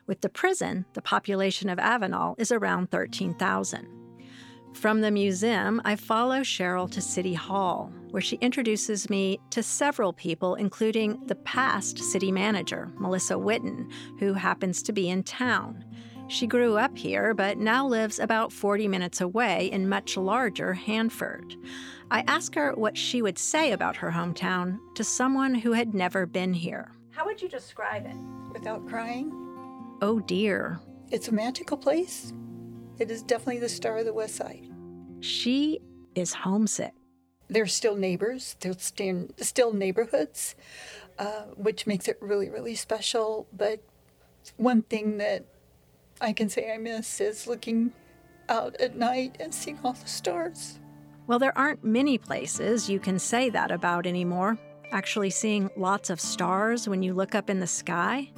With 0.07 0.21
the 0.21 0.29
prison, 0.29 0.85
the 0.95 1.03
population 1.03 1.69
of 1.69 1.79
Avenal 1.79 2.35
is 2.39 2.53
around 2.53 2.91
13,000. 2.91 3.87
From 4.75 5.03
the 5.03 5.11
museum, 5.11 5.83
I 5.85 5.97
follow 5.97 6.41
Cheryl 6.41 6.91
to 6.91 7.01
City 7.01 7.35
Hall, 7.35 7.93
where 8.11 8.23
she 8.23 8.37
introduces 8.37 9.11
me 9.11 9.39
to 9.51 9.63
several 9.63 10.13
people, 10.13 10.55
including 10.55 11.25
the 11.27 11.35
past 11.35 11.99
city 11.99 12.33
manager, 12.33 12.91
Melissa 12.97 13.35
Witten, 13.35 13.93
who 14.19 14.33
happens 14.33 14.83
to 14.83 14.93
be 14.93 15.09
in 15.09 15.23
town. 15.23 15.85
She 16.29 16.47
grew 16.47 16.79
up 16.79 16.97
here, 16.97 17.35
but 17.35 17.59
now 17.59 17.87
lives 17.87 18.19
about 18.19 18.53
40 18.53 18.89
minutes 18.89 19.21
away 19.21 19.71
in 19.71 19.89
much 19.89 20.17
larger 20.17 20.73
Hanford. 20.73 21.55
I 22.11 22.25
ask 22.27 22.55
her 22.55 22.73
what 22.73 22.97
she 22.97 23.21
would 23.21 23.39
say 23.39 23.73
about 23.73 23.97
her 23.97 24.11
hometown 24.11 24.79
to 24.95 25.05
someone 25.05 25.55
who 25.55 25.73
had 25.73 25.95
never 25.95 26.25
been 26.25 26.55
here. 26.55 26.91
How 27.23 27.27
would 27.27 27.41
you 27.41 27.49
describe 27.49 28.05
it? 28.05 28.17
Without 28.53 28.85
crying? 28.89 29.31
Oh 30.03 30.19
dear. 30.19 30.81
It's 31.13 31.29
a 31.29 31.33
magical 31.33 31.77
place. 31.77 32.33
It 32.99 33.13
is 33.13 33.23
definitely 33.23 33.61
the 33.61 33.69
star 33.69 33.99
of 33.99 34.07
the 34.07 34.13
West 34.13 34.35
Side. 34.35 34.69
She 35.21 35.79
is 36.17 36.33
homesick. 36.33 36.95
There's 37.47 37.73
still 37.73 37.95
neighbors, 37.95 38.57
there's 38.59 38.93
still 39.37 39.73
neighborhoods, 39.73 40.57
uh, 41.17 41.43
which 41.55 41.87
makes 41.87 42.09
it 42.09 42.19
really, 42.21 42.51
really 42.51 42.75
special. 42.75 43.47
But 43.53 43.79
one 44.57 44.83
thing 44.83 45.19
that 45.19 45.45
I 46.21 46.33
can 46.33 46.49
say 46.49 46.73
I 46.73 46.79
miss 46.79 47.21
is 47.21 47.47
looking 47.47 47.93
out 48.49 48.75
at 48.81 48.97
night 48.97 49.37
and 49.39 49.55
seeing 49.55 49.79
all 49.85 49.93
the 49.93 50.09
stars. 50.09 50.81
Well, 51.29 51.39
there 51.39 51.57
aren't 51.57 51.85
many 51.85 52.19
places 52.19 52.91
you 52.91 52.99
can 52.99 53.21
say 53.21 53.49
that 53.51 53.71
about 53.71 54.09
anymore. 54.09 54.59
Actually, 54.93 55.31
seeing 55.31 55.71
lots 55.75 56.11
of 56.11 56.21
stars 56.21 56.87
when 56.87 57.03
you 57.03 57.15
look 57.15 57.35
up 57.35 57.49
in 57.49 57.61
the 57.61 57.67
sky. 57.67 58.31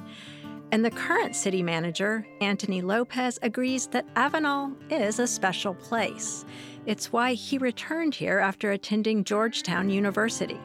And 0.71 0.83
the 0.83 0.91
current 0.91 1.35
city 1.35 1.61
manager, 1.61 2.25
Anthony 2.41 2.81
Lopez, 2.81 3.37
agrees 3.41 3.87
that 3.87 4.11
Avenal 4.15 4.73
is 4.89 5.19
a 5.19 5.27
special 5.27 5.75
place. 5.75 6.45
It's 6.85 7.11
why 7.11 7.33
he 7.33 7.57
returned 7.57 8.15
here 8.15 8.39
after 8.39 8.71
attending 8.71 9.25
Georgetown 9.25 9.89
University. 9.89 10.59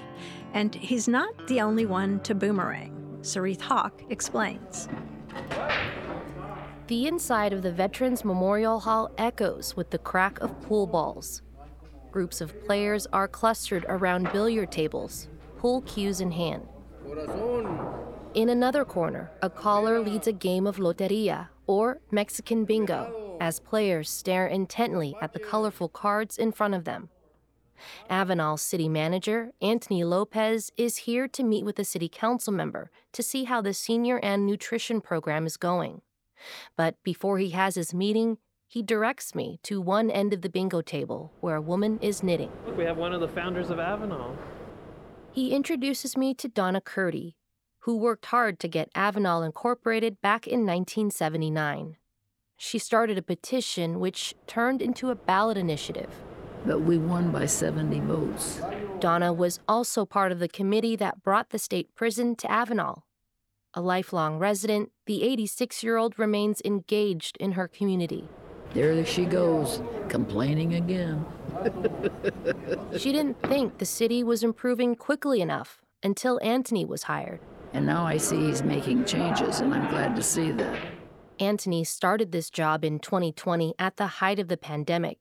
And 0.54 0.74
he's 0.74 1.08
not 1.08 1.48
the 1.48 1.60
only 1.60 1.86
one 1.86 2.20
to 2.20 2.34
boomerang. 2.34 3.18
Sarith 3.22 3.60
Hawk 3.60 4.00
explains. 4.10 4.88
The 6.86 7.06
inside 7.06 7.52
of 7.52 7.62
the 7.62 7.72
Veterans 7.72 8.24
Memorial 8.24 8.80
Hall 8.80 9.10
echoes 9.18 9.76
with 9.76 9.90
the 9.90 9.98
crack 9.98 10.40
of 10.40 10.60
pool 10.62 10.86
balls. 10.86 11.42
Groups 12.10 12.40
of 12.40 12.64
players 12.64 13.06
are 13.12 13.28
clustered 13.28 13.86
around 13.88 14.32
billiard 14.32 14.72
tables, 14.72 15.28
pool 15.60 15.82
cues 15.82 16.22
in 16.22 16.30
hand. 16.30 16.66
In 18.32 18.48
another 18.48 18.82
corner, 18.82 19.30
a 19.42 19.50
caller 19.50 20.00
leads 20.00 20.26
a 20.26 20.32
game 20.32 20.66
of 20.66 20.78
loteria, 20.78 21.48
or 21.66 22.00
Mexican 22.10 22.64
bingo, 22.64 23.36
as 23.42 23.60
players 23.60 24.08
stare 24.08 24.46
intently 24.46 25.14
at 25.20 25.34
the 25.34 25.38
colorful 25.38 25.90
cards 25.90 26.38
in 26.38 26.50
front 26.50 26.72
of 26.72 26.84
them. 26.84 27.10
Avenal 28.08 28.58
city 28.58 28.88
manager, 28.88 29.50
Anthony 29.60 30.02
Lopez, 30.02 30.72
is 30.78 31.04
here 31.08 31.28
to 31.28 31.42
meet 31.42 31.66
with 31.66 31.78
a 31.78 31.84
city 31.84 32.08
council 32.08 32.54
member 32.54 32.90
to 33.12 33.22
see 33.22 33.44
how 33.44 33.60
the 33.60 33.74
senior 33.74 34.18
and 34.22 34.46
nutrition 34.46 35.02
program 35.02 35.44
is 35.44 35.58
going. 35.58 36.00
But 36.74 36.96
before 37.04 37.36
he 37.36 37.50
has 37.50 37.74
his 37.74 37.92
meeting, 37.92 38.38
he 38.66 38.82
directs 38.82 39.34
me 39.34 39.60
to 39.64 39.78
one 39.82 40.10
end 40.10 40.32
of 40.32 40.40
the 40.40 40.48
bingo 40.48 40.80
table 40.80 41.34
where 41.40 41.56
a 41.56 41.60
woman 41.60 41.98
is 42.00 42.22
knitting. 42.22 42.50
Look, 42.64 42.78
we 42.78 42.84
have 42.84 42.96
one 42.96 43.12
of 43.12 43.20
the 43.20 43.28
founders 43.28 43.68
of 43.68 43.76
Avenal. 43.76 44.38
He 45.32 45.52
introduces 45.52 46.16
me 46.16 46.34
to 46.34 46.48
Donna 46.48 46.80
Curdy, 46.80 47.36
who 47.80 47.96
worked 47.96 48.26
hard 48.26 48.58
to 48.60 48.68
get 48.68 48.92
Avenal 48.94 49.46
incorporated 49.46 50.20
back 50.20 50.46
in 50.46 50.66
1979. 50.66 51.96
She 52.56 52.78
started 52.78 53.16
a 53.16 53.22
petition 53.22 54.00
which 54.00 54.34
turned 54.48 54.82
into 54.82 55.10
a 55.10 55.14
ballot 55.14 55.56
initiative. 55.56 56.10
But 56.66 56.80
we 56.80 56.98
won 56.98 57.30
by 57.30 57.46
70 57.46 58.00
votes. 58.00 58.60
Donna 58.98 59.32
was 59.32 59.60
also 59.68 60.04
part 60.04 60.32
of 60.32 60.40
the 60.40 60.48
committee 60.48 60.96
that 60.96 61.22
brought 61.22 61.50
the 61.50 61.58
state 61.58 61.94
prison 61.94 62.34
to 62.36 62.48
Avenal. 62.48 63.02
A 63.72 63.80
lifelong 63.80 64.38
resident, 64.38 64.90
the 65.06 65.22
86 65.22 65.82
year 65.84 65.96
old 65.96 66.18
remains 66.18 66.60
engaged 66.64 67.36
in 67.36 67.52
her 67.52 67.68
community. 67.68 68.28
There 68.74 69.04
she 69.06 69.24
goes, 69.24 69.80
complaining 70.08 70.74
again. 70.74 71.24
She 72.98 73.12
didn't 73.12 73.40
think 73.42 73.78
the 73.78 73.86
city 73.86 74.22
was 74.22 74.42
improving 74.42 74.94
quickly 74.94 75.40
enough 75.40 75.80
until 76.02 76.40
Anthony 76.42 76.84
was 76.84 77.04
hired. 77.04 77.40
And 77.72 77.86
now 77.86 78.04
I 78.04 78.16
see 78.16 78.46
he's 78.46 78.62
making 78.62 79.04
changes, 79.04 79.60
and 79.60 79.72
I'm 79.72 79.88
glad 79.88 80.16
to 80.16 80.22
see 80.22 80.50
that. 80.52 80.78
Anthony 81.38 81.84
started 81.84 82.32
this 82.32 82.50
job 82.50 82.84
in 82.84 82.98
2020 82.98 83.74
at 83.78 83.96
the 83.96 84.06
height 84.06 84.38
of 84.38 84.48
the 84.48 84.56
pandemic, 84.56 85.18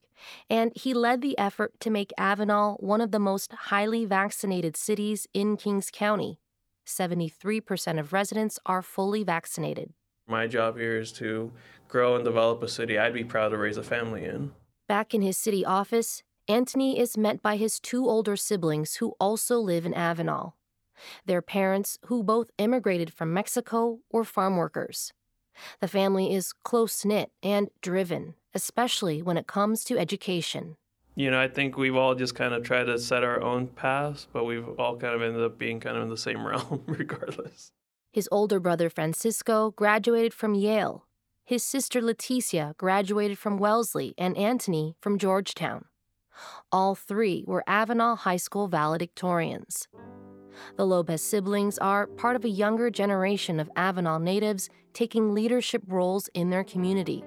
and 0.50 0.72
he 0.74 0.92
led 0.92 1.22
the 1.22 1.38
effort 1.38 1.78
to 1.80 1.90
make 1.90 2.12
Avenal 2.18 2.76
one 2.80 3.00
of 3.00 3.10
the 3.10 3.18
most 3.18 3.52
highly 3.52 4.04
vaccinated 4.04 4.76
cities 4.76 5.26
in 5.32 5.56
Kings 5.56 5.90
County. 5.90 6.38
73% 6.86 7.98
of 7.98 8.12
residents 8.12 8.58
are 8.66 8.82
fully 8.82 9.22
vaccinated. 9.22 9.92
My 10.26 10.46
job 10.46 10.76
here 10.76 10.98
is 10.98 11.12
to 11.12 11.52
grow 11.88 12.16
and 12.16 12.24
develop 12.24 12.62
a 12.62 12.68
city 12.68 12.98
I'd 12.98 13.14
be 13.14 13.24
proud 13.24 13.50
to 13.50 13.56
raise 13.56 13.76
a 13.76 13.82
family 13.82 14.24
in. 14.24 14.52
Back 14.88 15.14
in 15.14 15.22
his 15.22 15.38
city 15.38 15.64
office, 15.64 16.22
Anthony 16.50 16.98
is 16.98 17.16
met 17.16 17.42
by 17.42 17.54
his 17.54 17.78
two 17.78 18.08
older 18.08 18.34
siblings 18.34 18.96
who 18.96 19.14
also 19.20 19.60
live 19.60 19.86
in 19.86 19.94
Avenal. 19.94 20.54
Their 21.24 21.42
parents, 21.42 21.96
who 22.06 22.24
both 22.24 22.50
immigrated 22.58 23.12
from 23.12 23.32
Mexico, 23.32 24.00
were 24.10 24.24
farm 24.24 24.56
workers. 24.56 25.12
The 25.78 25.86
family 25.86 26.34
is 26.34 26.52
close 26.64 27.04
knit 27.04 27.30
and 27.40 27.70
driven, 27.80 28.34
especially 28.52 29.22
when 29.22 29.36
it 29.36 29.46
comes 29.46 29.84
to 29.84 29.96
education. 29.96 30.74
You 31.14 31.30
know, 31.30 31.40
I 31.40 31.46
think 31.46 31.76
we've 31.76 31.94
all 31.94 32.16
just 32.16 32.34
kind 32.34 32.52
of 32.52 32.64
tried 32.64 32.86
to 32.86 32.98
set 32.98 33.22
our 33.22 33.40
own 33.40 33.68
paths, 33.68 34.26
but 34.32 34.44
we've 34.44 34.68
all 34.70 34.96
kind 34.96 35.14
of 35.14 35.22
ended 35.22 35.44
up 35.44 35.56
being 35.56 35.78
kind 35.78 35.96
of 35.96 36.02
in 36.02 36.08
the 36.08 36.16
same 36.16 36.44
realm 36.48 36.82
regardless. 36.88 37.70
His 38.12 38.28
older 38.32 38.58
brother 38.58 38.90
Francisco 38.90 39.70
graduated 39.70 40.34
from 40.34 40.56
Yale. 40.56 41.06
His 41.44 41.62
sister 41.62 42.02
Leticia 42.02 42.76
graduated 42.76 43.38
from 43.38 43.56
Wellesley 43.56 44.14
and 44.18 44.36
Anthony 44.36 44.96
from 45.00 45.16
Georgetown. 45.16 45.84
All 46.72 46.94
three 46.94 47.44
were 47.46 47.64
Avenal 47.66 48.16
High 48.16 48.36
School 48.36 48.68
valedictorians. 48.68 49.86
The 50.76 50.86
Lopez 50.86 51.22
siblings 51.22 51.78
are 51.78 52.06
part 52.06 52.36
of 52.36 52.44
a 52.44 52.48
younger 52.48 52.90
generation 52.90 53.60
of 53.60 53.70
Avenal 53.76 54.20
natives 54.20 54.68
taking 54.92 55.34
leadership 55.34 55.82
roles 55.86 56.28
in 56.34 56.50
their 56.50 56.64
community. 56.64 57.24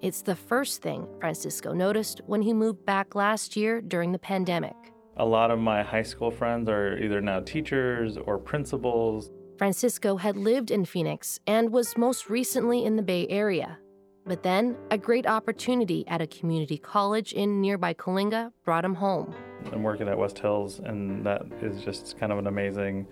It's 0.00 0.22
the 0.22 0.36
first 0.36 0.82
thing 0.82 1.06
Francisco 1.20 1.72
noticed 1.72 2.20
when 2.26 2.42
he 2.42 2.52
moved 2.52 2.84
back 2.84 3.14
last 3.14 3.56
year 3.56 3.80
during 3.80 4.12
the 4.12 4.18
pandemic. 4.18 4.74
A 5.16 5.24
lot 5.24 5.50
of 5.50 5.58
my 5.58 5.82
high 5.82 6.02
school 6.02 6.30
friends 6.30 6.68
are 6.68 6.98
either 6.98 7.20
now 7.20 7.40
teachers 7.40 8.16
or 8.16 8.38
principals. 8.38 9.30
Francisco 9.58 10.16
had 10.16 10.36
lived 10.36 10.70
in 10.70 10.84
Phoenix 10.84 11.38
and 11.46 11.70
was 11.70 11.96
most 11.96 12.28
recently 12.28 12.84
in 12.84 12.96
the 12.96 13.02
Bay 13.02 13.26
Area. 13.28 13.78
But 14.24 14.44
then, 14.44 14.76
a 14.90 14.98
great 14.98 15.26
opportunity 15.26 16.06
at 16.06 16.20
a 16.20 16.26
community 16.28 16.78
college 16.78 17.32
in 17.32 17.60
nearby 17.60 17.92
Coalinga 17.92 18.52
brought 18.64 18.84
him 18.84 18.94
home. 18.94 19.34
I'm 19.72 19.82
working 19.82 20.08
at 20.08 20.16
West 20.16 20.38
Hills, 20.38 20.78
and 20.78 21.26
that 21.26 21.42
is 21.60 21.82
just 21.82 22.18
kind 22.18 22.30
of 22.30 22.38
an 22.38 22.46
amazing 22.46 23.08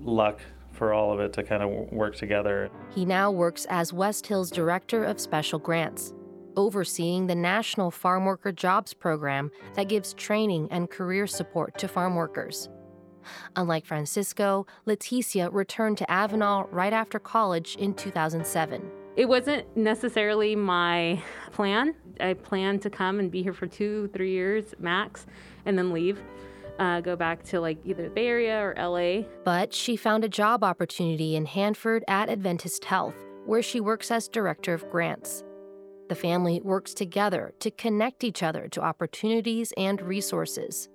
luck 0.00 0.40
for 0.72 0.92
all 0.92 1.12
of 1.12 1.20
it 1.20 1.32
to 1.34 1.42
kind 1.42 1.62
of 1.62 1.92
work 1.92 2.16
together. 2.16 2.70
He 2.94 3.04
now 3.04 3.30
works 3.30 3.66
as 3.68 3.92
West 3.92 4.26
Hills 4.26 4.50
Director 4.50 5.04
of 5.04 5.20
Special 5.20 5.58
Grants, 5.58 6.14
overseeing 6.56 7.26
the 7.26 7.34
National 7.34 7.90
Farm 7.90 8.24
Worker 8.24 8.50
Jobs 8.50 8.94
Program 8.94 9.50
that 9.74 9.88
gives 9.88 10.14
training 10.14 10.68
and 10.70 10.90
career 10.90 11.26
support 11.26 11.76
to 11.78 11.88
farm 11.88 12.14
workers. 12.14 12.70
Unlike 13.56 13.86
Francisco, 13.86 14.66
Leticia 14.86 15.48
returned 15.52 15.98
to 15.98 16.06
Avenal 16.06 16.68
right 16.72 16.92
after 16.92 17.18
college 17.18 17.76
in 17.76 17.94
2007. 17.94 18.90
It 19.16 19.28
wasn't 19.28 19.76
necessarily 19.76 20.56
my 20.56 21.22
plan. 21.52 21.94
I 22.18 22.34
planned 22.34 22.82
to 22.82 22.90
come 22.90 23.20
and 23.20 23.30
be 23.30 23.42
here 23.44 23.52
for 23.52 23.68
two, 23.68 24.08
three 24.08 24.32
years 24.32 24.74
max, 24.80 25.26
and 25.66 25.78
then 25.78 25.92
leave. 25.92 26.20
Uh, 26.80 27.00
go 27.00 27.14
back 27.14 27.44
to 27.44 27.60
like 27.60 27.78
either 27.84 28.04
the 28.04 28.10
Bay 28.10 28.26
Area 28.26 28.58
or 28.58 28.74
LA. 28.76 29.22
But 29.44 29.72
she 29.72 29.94
found 29.94 30.24
a 30.24 30.28
job 30.28 30.64
opportunity 30.64 31.36
in 31.36 31.46
Hanford 31.46 32.02
at 32.08 32.28
Adventist 32.28 32.84
Health, 32.86 33.14
where 33.46 33.62
she 33.62 33.80
works 33.80 34.10
as 34.10 34.26
director 34.26 34.74
of 34.74 34.90
grants. 34.90 35.44
The 36.08 36.16
family 36.16 36.60
works 36.64 36.92
together 36.92 37.54
to 37.60 37.70
connect 37.70 38.24
each 38.24 38.42
other 38.42 38.66
to 38.68 38.82
opportunities 38.82 39.72
and 39.76 40.02
resources. 40.02 40.88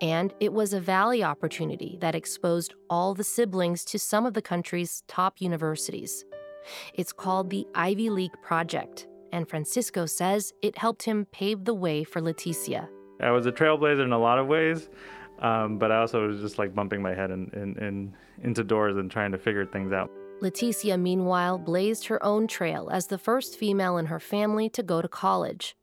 And 0.00 0.32
it 0.40 0.52
was 0.52 0.72
a 0.72 0.80
Valley 0.80 1.22
opportunity 1.22 1.98
that 2.00 2.14
exposed 2.14 2.74
all 2.88 3.14
the 3.14 3.24
siblings 3.24 3.84
to 3.86 3.98
some 3.98 4.24
of 4.24 4.32
the 4.32 4.42
country's 4.42 5.02
top 5.08 5.40
universities. 5.40 6.24
It's 6.94 7.12
called 7.12 7.50
the 7.50 7.66
Ivy 7.74 8.10
League 8.10 8.34
Project, 8.42 9.06
and 9.32 9.48
Francisco 9.48 10.06
says 10.06 10.52
it 10.62 10.78
helped 10.78 11.02
him 11.02 11.26
pave 11.32 11.64
the 11.64 11.74
way 11.74 12.04
for 12.04 12.20
Leticia. 12.20 12.88
I 13.20 13.30
was 13.30 13.46
a 13.46 13.52
trailblazer 13.52 14.04
in 14.04 14.12
a 14.12 14.18
lot 14.18 14.38
of 14.38 14.46
ways, 14.46 14.88
um, 15.40 15.78
but 15.78 15.90
I 15.90 15.98
also 15.98 16.26
was 16.26 16.40
just 16.40 16.58
like 16.58 16.74
bumping 16.74 17.02
my 17.02 17.14
head 17.14 17.30
in, 17.30 17.50
in, 17.54 17.76
in, 17.84 18.14
into 18.42 18.64
doors 18.64 18.96
and 18.96 19.10
trying 19.10 19.32
to 19.32 19.38
figure 19.38 19.66
things 19.66 19.92
out. 19.92 20.10
Leticia, 20.40 21.00
meanwhile, 21.00 21.58
blazed 21.58 22.06
her 22.06 22.22
own 22.24 22.46
trail 22.46 22.90
as 22.90 23.06
the 23.06 23.18
first 23.18 23.56
female 23.56 23.96
in 23.96 24.06
her 24.06 24.20
family 24.20 24.68
to 24.70 24.82
go 24.82 25.00
to 25.00 25.08
college. 25.08 25.76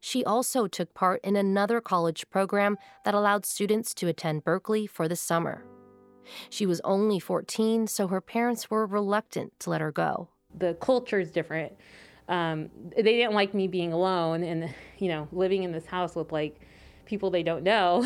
She 0.00 0.24
also 0.24 0.66
took 0.66 0.94
part 0.94 1.20
in 1.22 1.36
another 1.36 1.80
college 1.80 2.28
program 2.28 2.76
that 3.04 3.14
allowed 3.14 3.46
students 3.46 3.94
to 3.94 4.08
attend 4.08 4.44
Berkeley 4.44 4.86
for 4.86 5.06
the 5.06 5.14
summer. 5.14 5.64
She 6.50 6.66
was 6.66 6.80
only 6.84 7.18
14, 7.18 7.86
so 7.86 8.08
her 8.08 8.20
parents 8.20 8.70
were 8.70 8.86
reluctant 8.86 9.58
to 9.60 9.70
let 9.70 9.80
her 9.80 9.92
go. 9.92 10.28
The 10.56 10.74
culture 10.74 11.20
is 11.20 11.30
different. 11.30 11.72
Um, 12.28 12.70
they 12.96 13.02
didn't 13.02 13.34
like 13.34 13.54
me 13.54 13.68
being 13.68 13.92
alone 13.92 14.42
and, 14.42 14.72
you 14.98 15.08
know, 15.08 15.28
living 15.32 15.64
in 15.64 15.72
this 15.72 15.86
house 15.86 16.14
with 16.14 16.32
like 16.32 16.60
people 17.04 17.30
they 17.30 17.42
don't 17.42 17.64
know. 17.64 18.04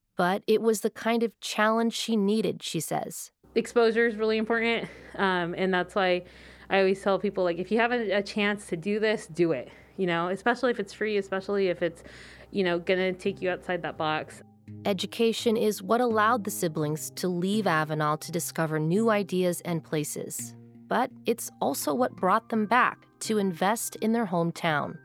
but 0.16 0.42
it 0.46 0.62
was 0.62 0.80
the 0.80 0.90
kind 0.90 1.22
of 1.22 1.38
challenge 1.40 1.94
she 1.94 2.16
needed, 2.16 2.62
she 2.62 2.80
says. 2.80 3.30
Exposure 3.54 4.06
is 4.06 4.16
really 4.16 4.38
important. 4.38 4.88
Um, 5.16 5.54
and 5.56 5.72
that's 5.72 5.94
why 5.94 6.24
I 6.70 6.78
always 6.78 7.02
tell 7.02 7.18
people 7.18 7.44
like, 7.44 7.58
if 7.58 7.70
you 7.70 7.78
have 7.78 7.92
a, 7.92 8.18
a 8.18 8.22
chance 8.22 8.66
to 8.68 8.76
do 8.76 9.00
this, 9.00 9.26
do 9.26 9.52
it, 9.52 9.70
you 9.96 10.06
know, 10.06 10.28
especially 10.28 10.70
if 10.70 10.80
it's 10.80 10.92
free, 10.92 11.16
especially 11.16 11.68
if 11.68 11.82
it's, 11.82 12.02
you 12.50 12.64
know, 12.64 12.78
to 12.78 13.12
take 13.14 13.42
you 13.42 13.50
outside 13.50 13.82
that 13.82 13.96
box. 13.96 14.42
Education 14.84 15.56
is 15.56 15.82
what 15.82 16.00
allowed 16.00 16.44
the 16.44 16.50
siblings 16.50 17.10
to 17.16 17.28
leave 17.28 17.66
Avenal 17.66 18.18
to 18.20 18.32
discover 18.32 18.78
new 18.78 19.10
ideas 19.10 19.60
and 19.62 19.82
places. 19.82 20.54
But 20.88 21.10
it's 21.26 21.50
also 21.60 21.94
what 21.94 22.16
brought 22.16 22.48
them 22.48 22.66
back 22.66 22.98
to 23.20 23.38
invest 23.38 23.96
in 23.96 24.12
their 24.12 24.26
hometown. 24.26 24.96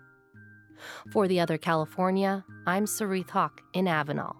For 1.11 1.27
the 1.27 1.39
other 1.39 1.57
California, 1.57 2.45
I'm 2.65 2.85
Sarith 2.85 3.29
Hawk 3.29 3.61
in 3.73 3.85
Avenal. 3.85 4.35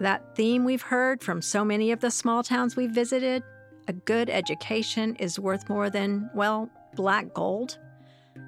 That 0.00 0.34
theme 0.36 0.64
we've 0.64 0.82
heard 0.82 1.22
from 1.22 1.42
so 1.42 1.64
many 1.64 1.92
of 1.92 2.00
the 2.00 2.10
small 2.10 2.42
towns 2.42 2.76
we've 2.76 2.90
visited 2.90 3.42
a 3.88 3.92
good 3.92 4.30
education 4.30 5.16
is 5.16 5.38
worth 5.38 5.68
more 5.68 5.90
than, 5.90 6.30
well, 6.34 6.70
black 6.94 7.34
gold. 7.34 7.78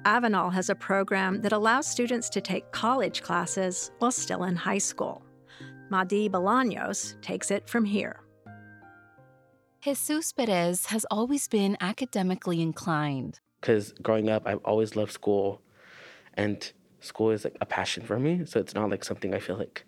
Avenal 0.05 0.51
has 0.53 0.69
a 0.69 0.75
program 0.75 1.41
that 1.41 1.51
allows 1.51 1.87
students 1.87 2.29
to 2.29 2.41
take 2.41 2.71
college 2.71 3.21
classes 3.21 3.91
while 3.99 4.11
still 4.11 4.43
in 4.43 4.55
high 4.55 4.77
school. 4.77 5.23
Madi 5.89 6.29
Bolaños 6.29 7.19
takes 7.21 7.51
it 7.51 7.69
from 7.69 7.85
here. 7.85 8.21
Jesus 9.81 10.31
Perez 10.31 10.87
has 10.87 11.05
always 11.11 11.47
been 11.47 11.77
academically 11.79 12.61
inclined. 12.61 13.39
Because 13.61 13.93
growing 14.01 14.29
up, 14.29 14.43
I've 14.45 14.63
always 14.65 14.95
loved 14.95 15.11
school, 15.11 15.61
and 16.33 16.71
school 17.01 17.31
is 17.31 17.43
like 17.43 17.57
a 17.61 17.65
passion 17.65 18.03
for 18.03 18.19
me. 18.19 18.45
So 18.45 18.59
it's 18.59 18.73
not 18.73 18.89
like 18.89 19.03
something 19.03 19.33
I 19.33 19.39
feel 19.39 19.57
like 19.57 19.85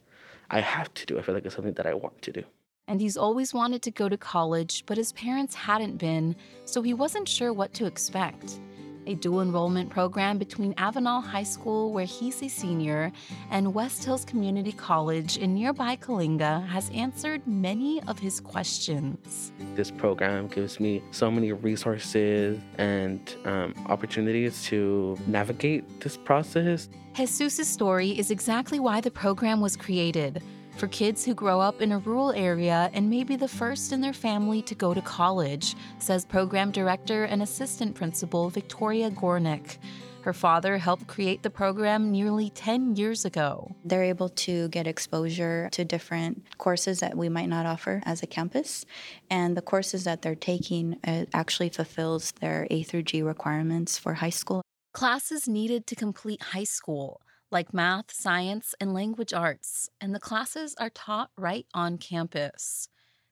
I 0.51 0.61
have 0.61 0.93
to 0.93 1.05
do. 1.05 1.17
I 1.17 1.23
feel 1.23 1.33
like 1.35 1.45
it's 1.45 1.55
something 1.55 1.73
that 1.73 1.87
I 1.87 1.93
want 1.93 2.21
to 2.23 2.31
do. 2.31 2.43
And 2.87 3.01
he's 3.01 3.17
always 3.17 3.53
wanted 3.53 3.81
to 3.83 3.91
go 3.91 4.07
to 4.07 4.17
college, 4.17 4.83
but 4.85 4.97
his 4.97 5.11
parents 5.13 5.55
hadn't 5.55 5.97
been, 5.97 6.35
so 6.65 6.81
he 6.81 6.93
wasn't 6.93 7.27
sure 7.27 7.51
what 7.51 7.73
to 7.73 7.85
expect 7.85 8.59
a 9.07 9.15
dual 9.15 9.41
enrollment 9.41 9.89
program 9.89 10.37
between 10.37 10.73
Avenal 10.75 11.23
High 11.23 11.43
School, 11.43 11.91
where 11.93 12.05
he's 12.05 12.43
a 12.43 12.47
senior, 12.47 13.11
and 13.49 13.73
West 13.73 14.03
Hills 14.03 14.25
Community 14.25 14.71
College 14.73 15.37
in 15.37 15.53
nearby 15.53 15.95
Coalinga 15.95 16.67
has 16.67 16.91
answered 16.91 17.41
many 17.47 18.03
of 18.03 18.19
his 18.19 18.39
questions. 18.39 19.51
This 19.75 19.89
program 19.89 20.47
gives 20.47 20.79
me 20.79 21.01
so 21.11 21.31
many 21.31 21.53
resources 21.53 22.59
and 22.77 23.35
um, 23.45 23.73
opportunities 23.87 24.63
to 24.65 25.17
navigate 25.25 26.01
this 26.01 26.17
process. 26.17 26.89
Jesus' 27.15 27.67
story 27.67 28.09
is 28.09 28.29
exactly 28.29 28.79
why 28.79 29.01
the 29.01 29.09
program 29.09 29.61
was 29.61 29.75
created 29.75 30.43
for 30.77 30.87
kids 30.87 31.25
who 31.25 31.33
grow 31.33 31.59
up 31.59 31.81
in 31.81 31.91
a 31.91 31.97
rural 31.97 32.31
area 32.33 32.91
and 32.93 33.09
may 33.09 33.23
be 33.23 33.35
the 33.35 33.47
first 33.47 33.91
in 33.91 33.99
their 33.99 34.13
family 34.13 34.61
to 34.61 34.75
go 34.75 34.93
to 34.93 35.01
college, 35.01 35.75
says 35.97 36.23
program 36.23 36.69
director 36.69 37.23
and 37.23 37.41
assistant 37.41 37.95
principal 37.95 38.51
Victoria 38.51 39.09
Gornick. 39.09 39.77
Her 40.21 40.33
father 40.33 40.77
helped 40.77 41.07
create 41.07 41.41
the 41.41 41.49
program 41.49 42.11
nearly 42.11 42.51
10 42.51 42.95
years 42.95 43.25
ago. 43.25 43.75
They're 43.85 44.03
able 44.03 44.29
to 44.29 44.67
get 44.67 44.85
exposure 44.85 45.69
to 45.71 45.83
different 45.83 46.45
courses 46.59 46.99
that 46.99 47.17
we 47.17 47.27
might 47.27 47.49
not 47.49 47.65
offer 47.65 48.03
as 48.05 48.21
a 48.21 48.27
campus. 48.27 48.85
And 49.31 49.57
the 49.57 49.61
courses 49.61 50.03
that 50.03 50.21
they're 50.21 50.35
taking 50.35 50.99
uh, 51.07 51.25
actually 51.33 51.69
fulfills 51.69 52.33
their 52.33 52.67
A 52.69 52.83
through 52.83 53.03
G 53.03 53.23
requirements 53.23 53.97
for 53.97 54.15
high 54.15 54.29
school. 54.29 54.61
Classes 54.93 55.47
needed 55.47 55.87
to 55.87 55.95
complete 55.95 56.41
high 56.41 56.65
school 56.65 57.21
like 57.51 57.73
math, 57.73 58.11
science, 58.11 58.75
and 58.79 58.93
language 58.93 59.33
arts, 59.33 59.89
and 60.01 60.13
the 60.13 60.19
classes 60.19 60.75
are 60.79 60.89
taught 60.89 61.31
right 61.37 61.65
on 61.73 61.97
campus. 61.97 62.89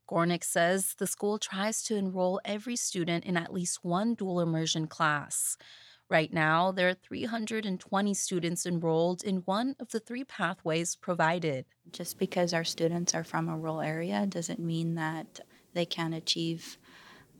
Gornick 0.10 0.43
says 0.43 0.95
the 0.97 1.08
school 1.08 1.39
tries 1.39 1.82
to 1.84 1.95
enroll 1.95 2.39
every 2.45 2.75
student 2.75 3.25
in 3.25 3.38
at 3.38 3.54
least 3.54 3.84
one 3.84 4.13
dual 4.13 4.39
immersion 4.39 4.88
class. 4.88 5.58
Right 6.08 6.32
now, 6.32 6.71
there 6.71 6.88
are 6.88 6.93
320 6.93 8.13
students 8.13 8.65
enrolled 8.67 9.23
in 9.23 9.38
one 9.38 9.75
of 9.80 9.89
the 9.89 9.99
three 9.99 10.23
pathways 10.23 10.95
provided. 10.95 11.65
Just 11.91 12.19
because 12.19 12.54
our 12.54 12.63
students 12.63 13.15
are 13.15 13.23
from 13.23 13.49
a 13.49 13.58
rural 13.58 13.82
area 13.82 14.28
doesn't 14.28 14.60
mean 14.60 14.93
that 14.95 15.39
they 15.73 15.86
can't 15.86 16.13
achieve 16.13 16.78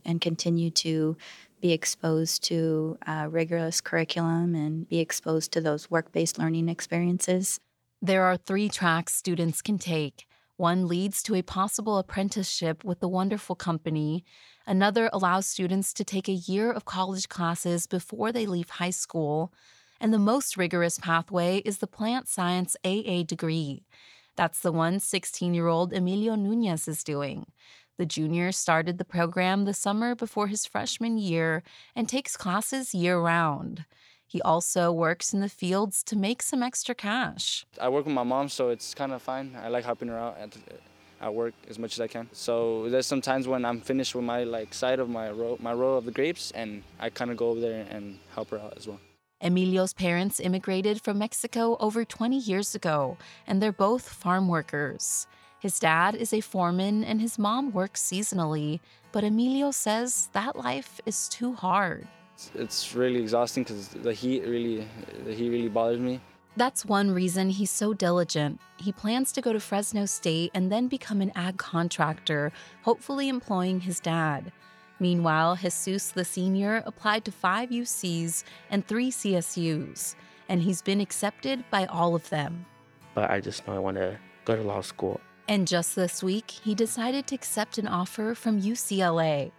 and 0.04 0.20
continue 0.20 0.70
to 0.70 1.16
be 1.66 1.72
exposed 1.72 2.44
to 2.44 2.96
uh, 3.08 3.26
rigorous 3.28 3.80
curriculum 3.80 4.54
and 4.54 4.88
be 4.88 5.00
exposed 5.00 5.50
to 5.50 5.60
those 5.60 5.90
work 5.90 6.12
based 6.12 6.38
learning 6.38 6.68
experiences. 6.68 7.58
There 8.00 8.22
are 8.22 8.36
three 8.36 8.68
tracks 8.68 9.14
students 9.14 9.62
can 9.62 9.76
take. 9.76 10.28
One 10.58 10.86
leads 10.86 11.24
to 11.24 11.34
a 11.34 11.42
possible 11.42 11.98
apprenticeship 11.98 12.84
with 12.84 13.00
the 13.00 13.08
wonderful 13.08 13.56
company. 13.56 14.24
Another 14.64 15.10
allows 15.12 15.46
students 15.46 15.92
to 15.94 16.04
take 16.04 16.28
a 16.28 16.42
year 16.52 16.70
of 16.70 16.84
college 16.84 17.28
classes 17.28 17.88
before 17.88 18.30
they 18.30 18.46
leave 18.46 18.70
high 18.70 18.96
school. 19.04 19.52
And 20.00 20.14
the 20.14 20.20
most 20.32 20.56
rigorous 20.56 21.00
pathway 21.00 21.62
is 21.64 21.78
the 21.78 21.88
plant 21.88 22.28
science 22.28 22.76
AA 22.84 23.24
degree. 23.24 23.82
That's 24.36 24.60
the 24.60 24.70
one 24.70 25.00
16 25.00 25.52
year 25.52 25.66
old 25.66 25.92
Emilio 25.92 26.36
Nunez 26.36 26.86
is 26.86 27.02
doing. 27.02 27.46
The 27.98 28.06
junior 28.06 28.52
started 28.52 28.98
the 28.98 29.04
program 29.06 29.64
the 29.64 29.72
summer 29.72 30.14
before 30.14 30.48
his 30.48 30.66
freshman 30.66 31.16
year 31.16 31.62
and 31.94 32.06
takes 32.06 32.36
classes 32.36 32.94
year 32.94 33.18
round. 33.18 33.86
He 34.26 34.42
also 34.42 34.92
works 34.92 35.32
in 35.32 35.40
the 35.40 35.48
fields 35.48 36.02
to 36.04 36.16
make 36.16 36.42
some 36.42 36.62
extra 36.62 36.94
cash. 36.94 37.64
I 37.80 37.88
work 37.88 38.04
with 38.04 38.14
my 38.14 38.22
mom, 38.22 38.50
so 38.50 38.68
it's 38.68 38.92
kind 38.94 39.12
of 39.12 39.22
fine. 39.22 39.56
I 39.62 39.68
like 39.68 39.84
helping 39.84 40.08
her 40.08 40.18
out 40.18 40.36
at, 40.38 40.54
at 41.22 41.34
work 41.34 41.54
as 41.70 41.78
much 41.78 41.94
as 41.94 42.00
I 42.00 42.06
can. 42.08 42.28
So 42.32 42.90
there's 42.90 43.06
some 43.06 43.22
times 43.22 43.48
when 43.48 43.64
I'm 43.64 43.80
finished 43.80 44.14
with 44.14 44.24
my 44.24 44.44
like 44.44 44.74
side 44.74 44.98
of 44.98 45.08
my 45.08 45.30
row, 45.30 45.56
my 45.60 45.72
row 45.72 45.94
of 45.94 46.04
the 46.04 46.12
grapes, 46.12 46.50
and 46.50 46.82
I 47.00 47.08
kind 47.08 47.30
of 47.30 47.38
go 47.38 47.50
over 47.50 47.60
there 47.60 47.86
and 47.88 48.18
help 48.34 48.50
her 48.50 48.58
out 48.58 48.74
as 48.76 48.86
well. 48.86 49.00
Emilio's 49.40 49.92
parents 49.92 50.40
immigrated 50.40 51.00
from 51.02 51.18
Mexico 51.18 51.76
over 51.78 52.04
20 52.04 52.38
years 52.38 52.74
ago, 52.74 53.16
and 53.46 53.62
they're 53.62 53.72
both 53.72 54.08
farm 54.08 54.48
workers. 54.48 55.26
His 55.60 55.78
dad 55.78 56.14
is 56.14 56.32
a 56.32 56.40
foreman 56.40 57.02
and 57.02 57.20
his 57.20 57.38
mom 57.38 57.72
works 57.72 58.02
seasonally, 58.02 58.80
but 59.10 59.24
Emilio 59.24 59.70
says 59.70 60.28
that 60.32 60.56
life 60.56 61.00
is 61.06 61.28
too 61.28 61.54
hard. 61.54 62.06
It's 62.54 62.94
really 62.94 63.20
exhausting 63.20 63.62
because 63.62 63.88
the 63.88 64.12
heat 64.12 64.44
really, 64.44 64.86
the 65.24 65.32
heat 65.32 65.48
really 65.48 65.68
bothers 65.68 65.98
me. 65.98 66.20
That's 66.56 66.86
one 66.86 67.10
reason 67.10 67.50
he's 67.50 67.70
so 67.70 67.92
diligent. 67.92 68.60
He 68.78 68.92
plans 68.92 69.32
to 69.32 69.40
go 69.40 69.52
to 69.52 69.60
Fresno 69.60 70.06
State 70.06 70.50
and 70.54 70.72
then 70.72 70.88
become 70.88 71.20
an 71.20 71.32
ag 71.34 71.58
contractor, 71.58 72.52
hopefully 72.82 73.28
employing 73.28 73.80
his 73.80 74.00
dad. 74.00 74.52
Meanwhile, 74.98 75.56
Jesus 75.56 76.10
the 76.10 76.24
senior 76.24 76.82
applied 76.86 77.24
to 77.26 77.32
five 77.32 77.68
UCs 77.68 78.44
and 78.70 78.86
three 78.86 79.10
CSUs, 79.10 80.14
and 80.48 80.62
he's 80.62 80.80
been 80.80 81.00
accepted 81.00 81.62
by 81.70 81.84
all 81.86 82.14
of 82.14 82.28
them. 82.30 82.64
But 83.14 83.30
I 83.30 83.40
just 83.40 83.66
know 83.66 83.74
I 83.74 83.78
want 83.78 83.98
to 83.98 84.18
go 84.46 84.56
to 84.56 84.62
law 84.62 84.80
school. 84.80 85.20
And 85.48 85.68
just 85.68 85.94
this 85.94 86.24
week, 86.24 86.50
he 86.50 86.74
decided 86.74 87.28
to 87.28 87.36
accept 87.36 87.78
an 87.78 87.86
offer 87.86 88.34
from 88.34 88.60
UCLA. 88.60 89.52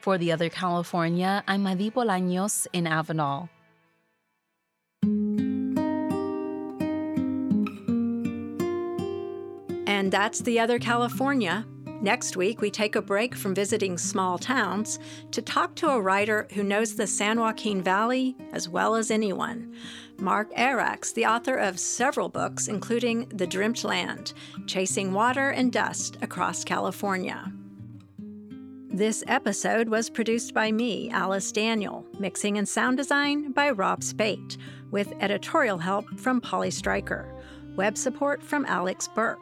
For 0.00 0.18
the 0.18 0.32
other 0.32 0.48
California, 0.48 1.44
I'm 1.46 1.62
Madi 1.62 1.92
Bolaños 1.92 2.66
in 2.72 2.86
Avenal. 2.86 3.48
And 9.86 10.10
that's 10.10 10.40
the 10.40 10.58
other 10.58 10.80
California. 10.80 11.64
Next 12.02 12.36
week, 12.36 12.60
we 12.60 12.68
take 12.68 12.96
a 12.96 13.00
break 13.00 13.32
from 13.32 13.54
visiting 13.54 13.96
small 13.96 14.36
towns 14.36 14.98
to 15.30 15.40
talk 15.40 15.76
to 15.76 15.88
a 15.88 16.00
writer 16.00 16.48
who 16.52 16.64
knows 16.64 16.96
the 16.96 17.06
San 17.06 17.38
Joaquin 17.38 17.80
Valley 17.80 18.36
as 18.52 18.68
well 18.68 18.96
as 18.96 19.12
anyone. 19.12 19.72
Mark 20.18 20.52
Arax, 20.54 21.14
the 21.14 21.26
author 21.26 21.54
of 21.54 21.78
several 21.78 22.28
books, 22.28 22.66
including 22.66 23.28
The 23.28 23.46
Dreamt 23.46 23.84
Land 23.84 24.32
Chasing 24.66 25.12
Water 25.12 25.50
and 25.50 25.72
Dust 25.72 26.18
Across 26.22 26.64
California. 26.64 27.52
This 28.88 29.22
episode 29.28 29.88
was 29.88 30.10
produced 30.10 30.52
by 30.52 30.72
me, 30.72 31.08
Alice 31.10 31.52
Daniel, 31.52 32.04
mixing 32.18 32.58
and 32.58 32.68
sound 32.68 32.96
design 32.96 33.52
by 33.52 33.70
Rob 33.70 34.02
Spate, 34.02 34.56
with 34.90 35.12
editorial 35.20 35.78
help 35.78 36.18
from 36.18 36.40
Polly 36.40 36.72
Stryker, 36.72 37.32
web 37.76 37.96
support 37.96 38.42
from 38.42 38.66
Alex 38.66 39.06
Burke, 39.06 39.38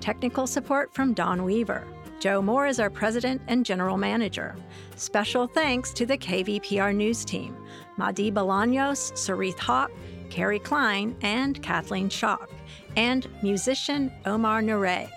technical 0.00 0.46
support 0.46 0.94
from 0.94 1.12
Don 1.12 1.42
Weaver. 1.42 1.84
Joe 2.20 2.40
Moore 2.40 2.66
is 2.66 2.80
our 2.80 2.90
president 2.90 3.42
and 3.48 3.66
general 3.66 3.96
manager. 3.96 4.56
Special 4.96 5.46
thanks 5.46 5.92
to 5.92 6.06
the 6.06 6.16
KVPR 6.16 6.94
news 6.94 7.24
team 7.24 7.56
Madi 7.96 8.30
Bolaños, 8.30 9.12
Sarith 9.12 9.58
Hawk, 9.58 9.90
Carrie 10.30 10.58
Klein, 10.58 11.16
and 11.22 11.62
Kathleen 11.62 12.08
Schock, 12.08 12.48
and 12.96 13.28
musician 13.42 14.12
Omar 14.26 14.62
Nure. 14.62 15.08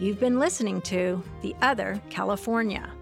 You've 0.00 0.20
been 0.20 0.38
listening 0.38 0.80
to 0.82 1.22
The 1.42 1.56
Other 1.62 2.00
California. 2.10 2.92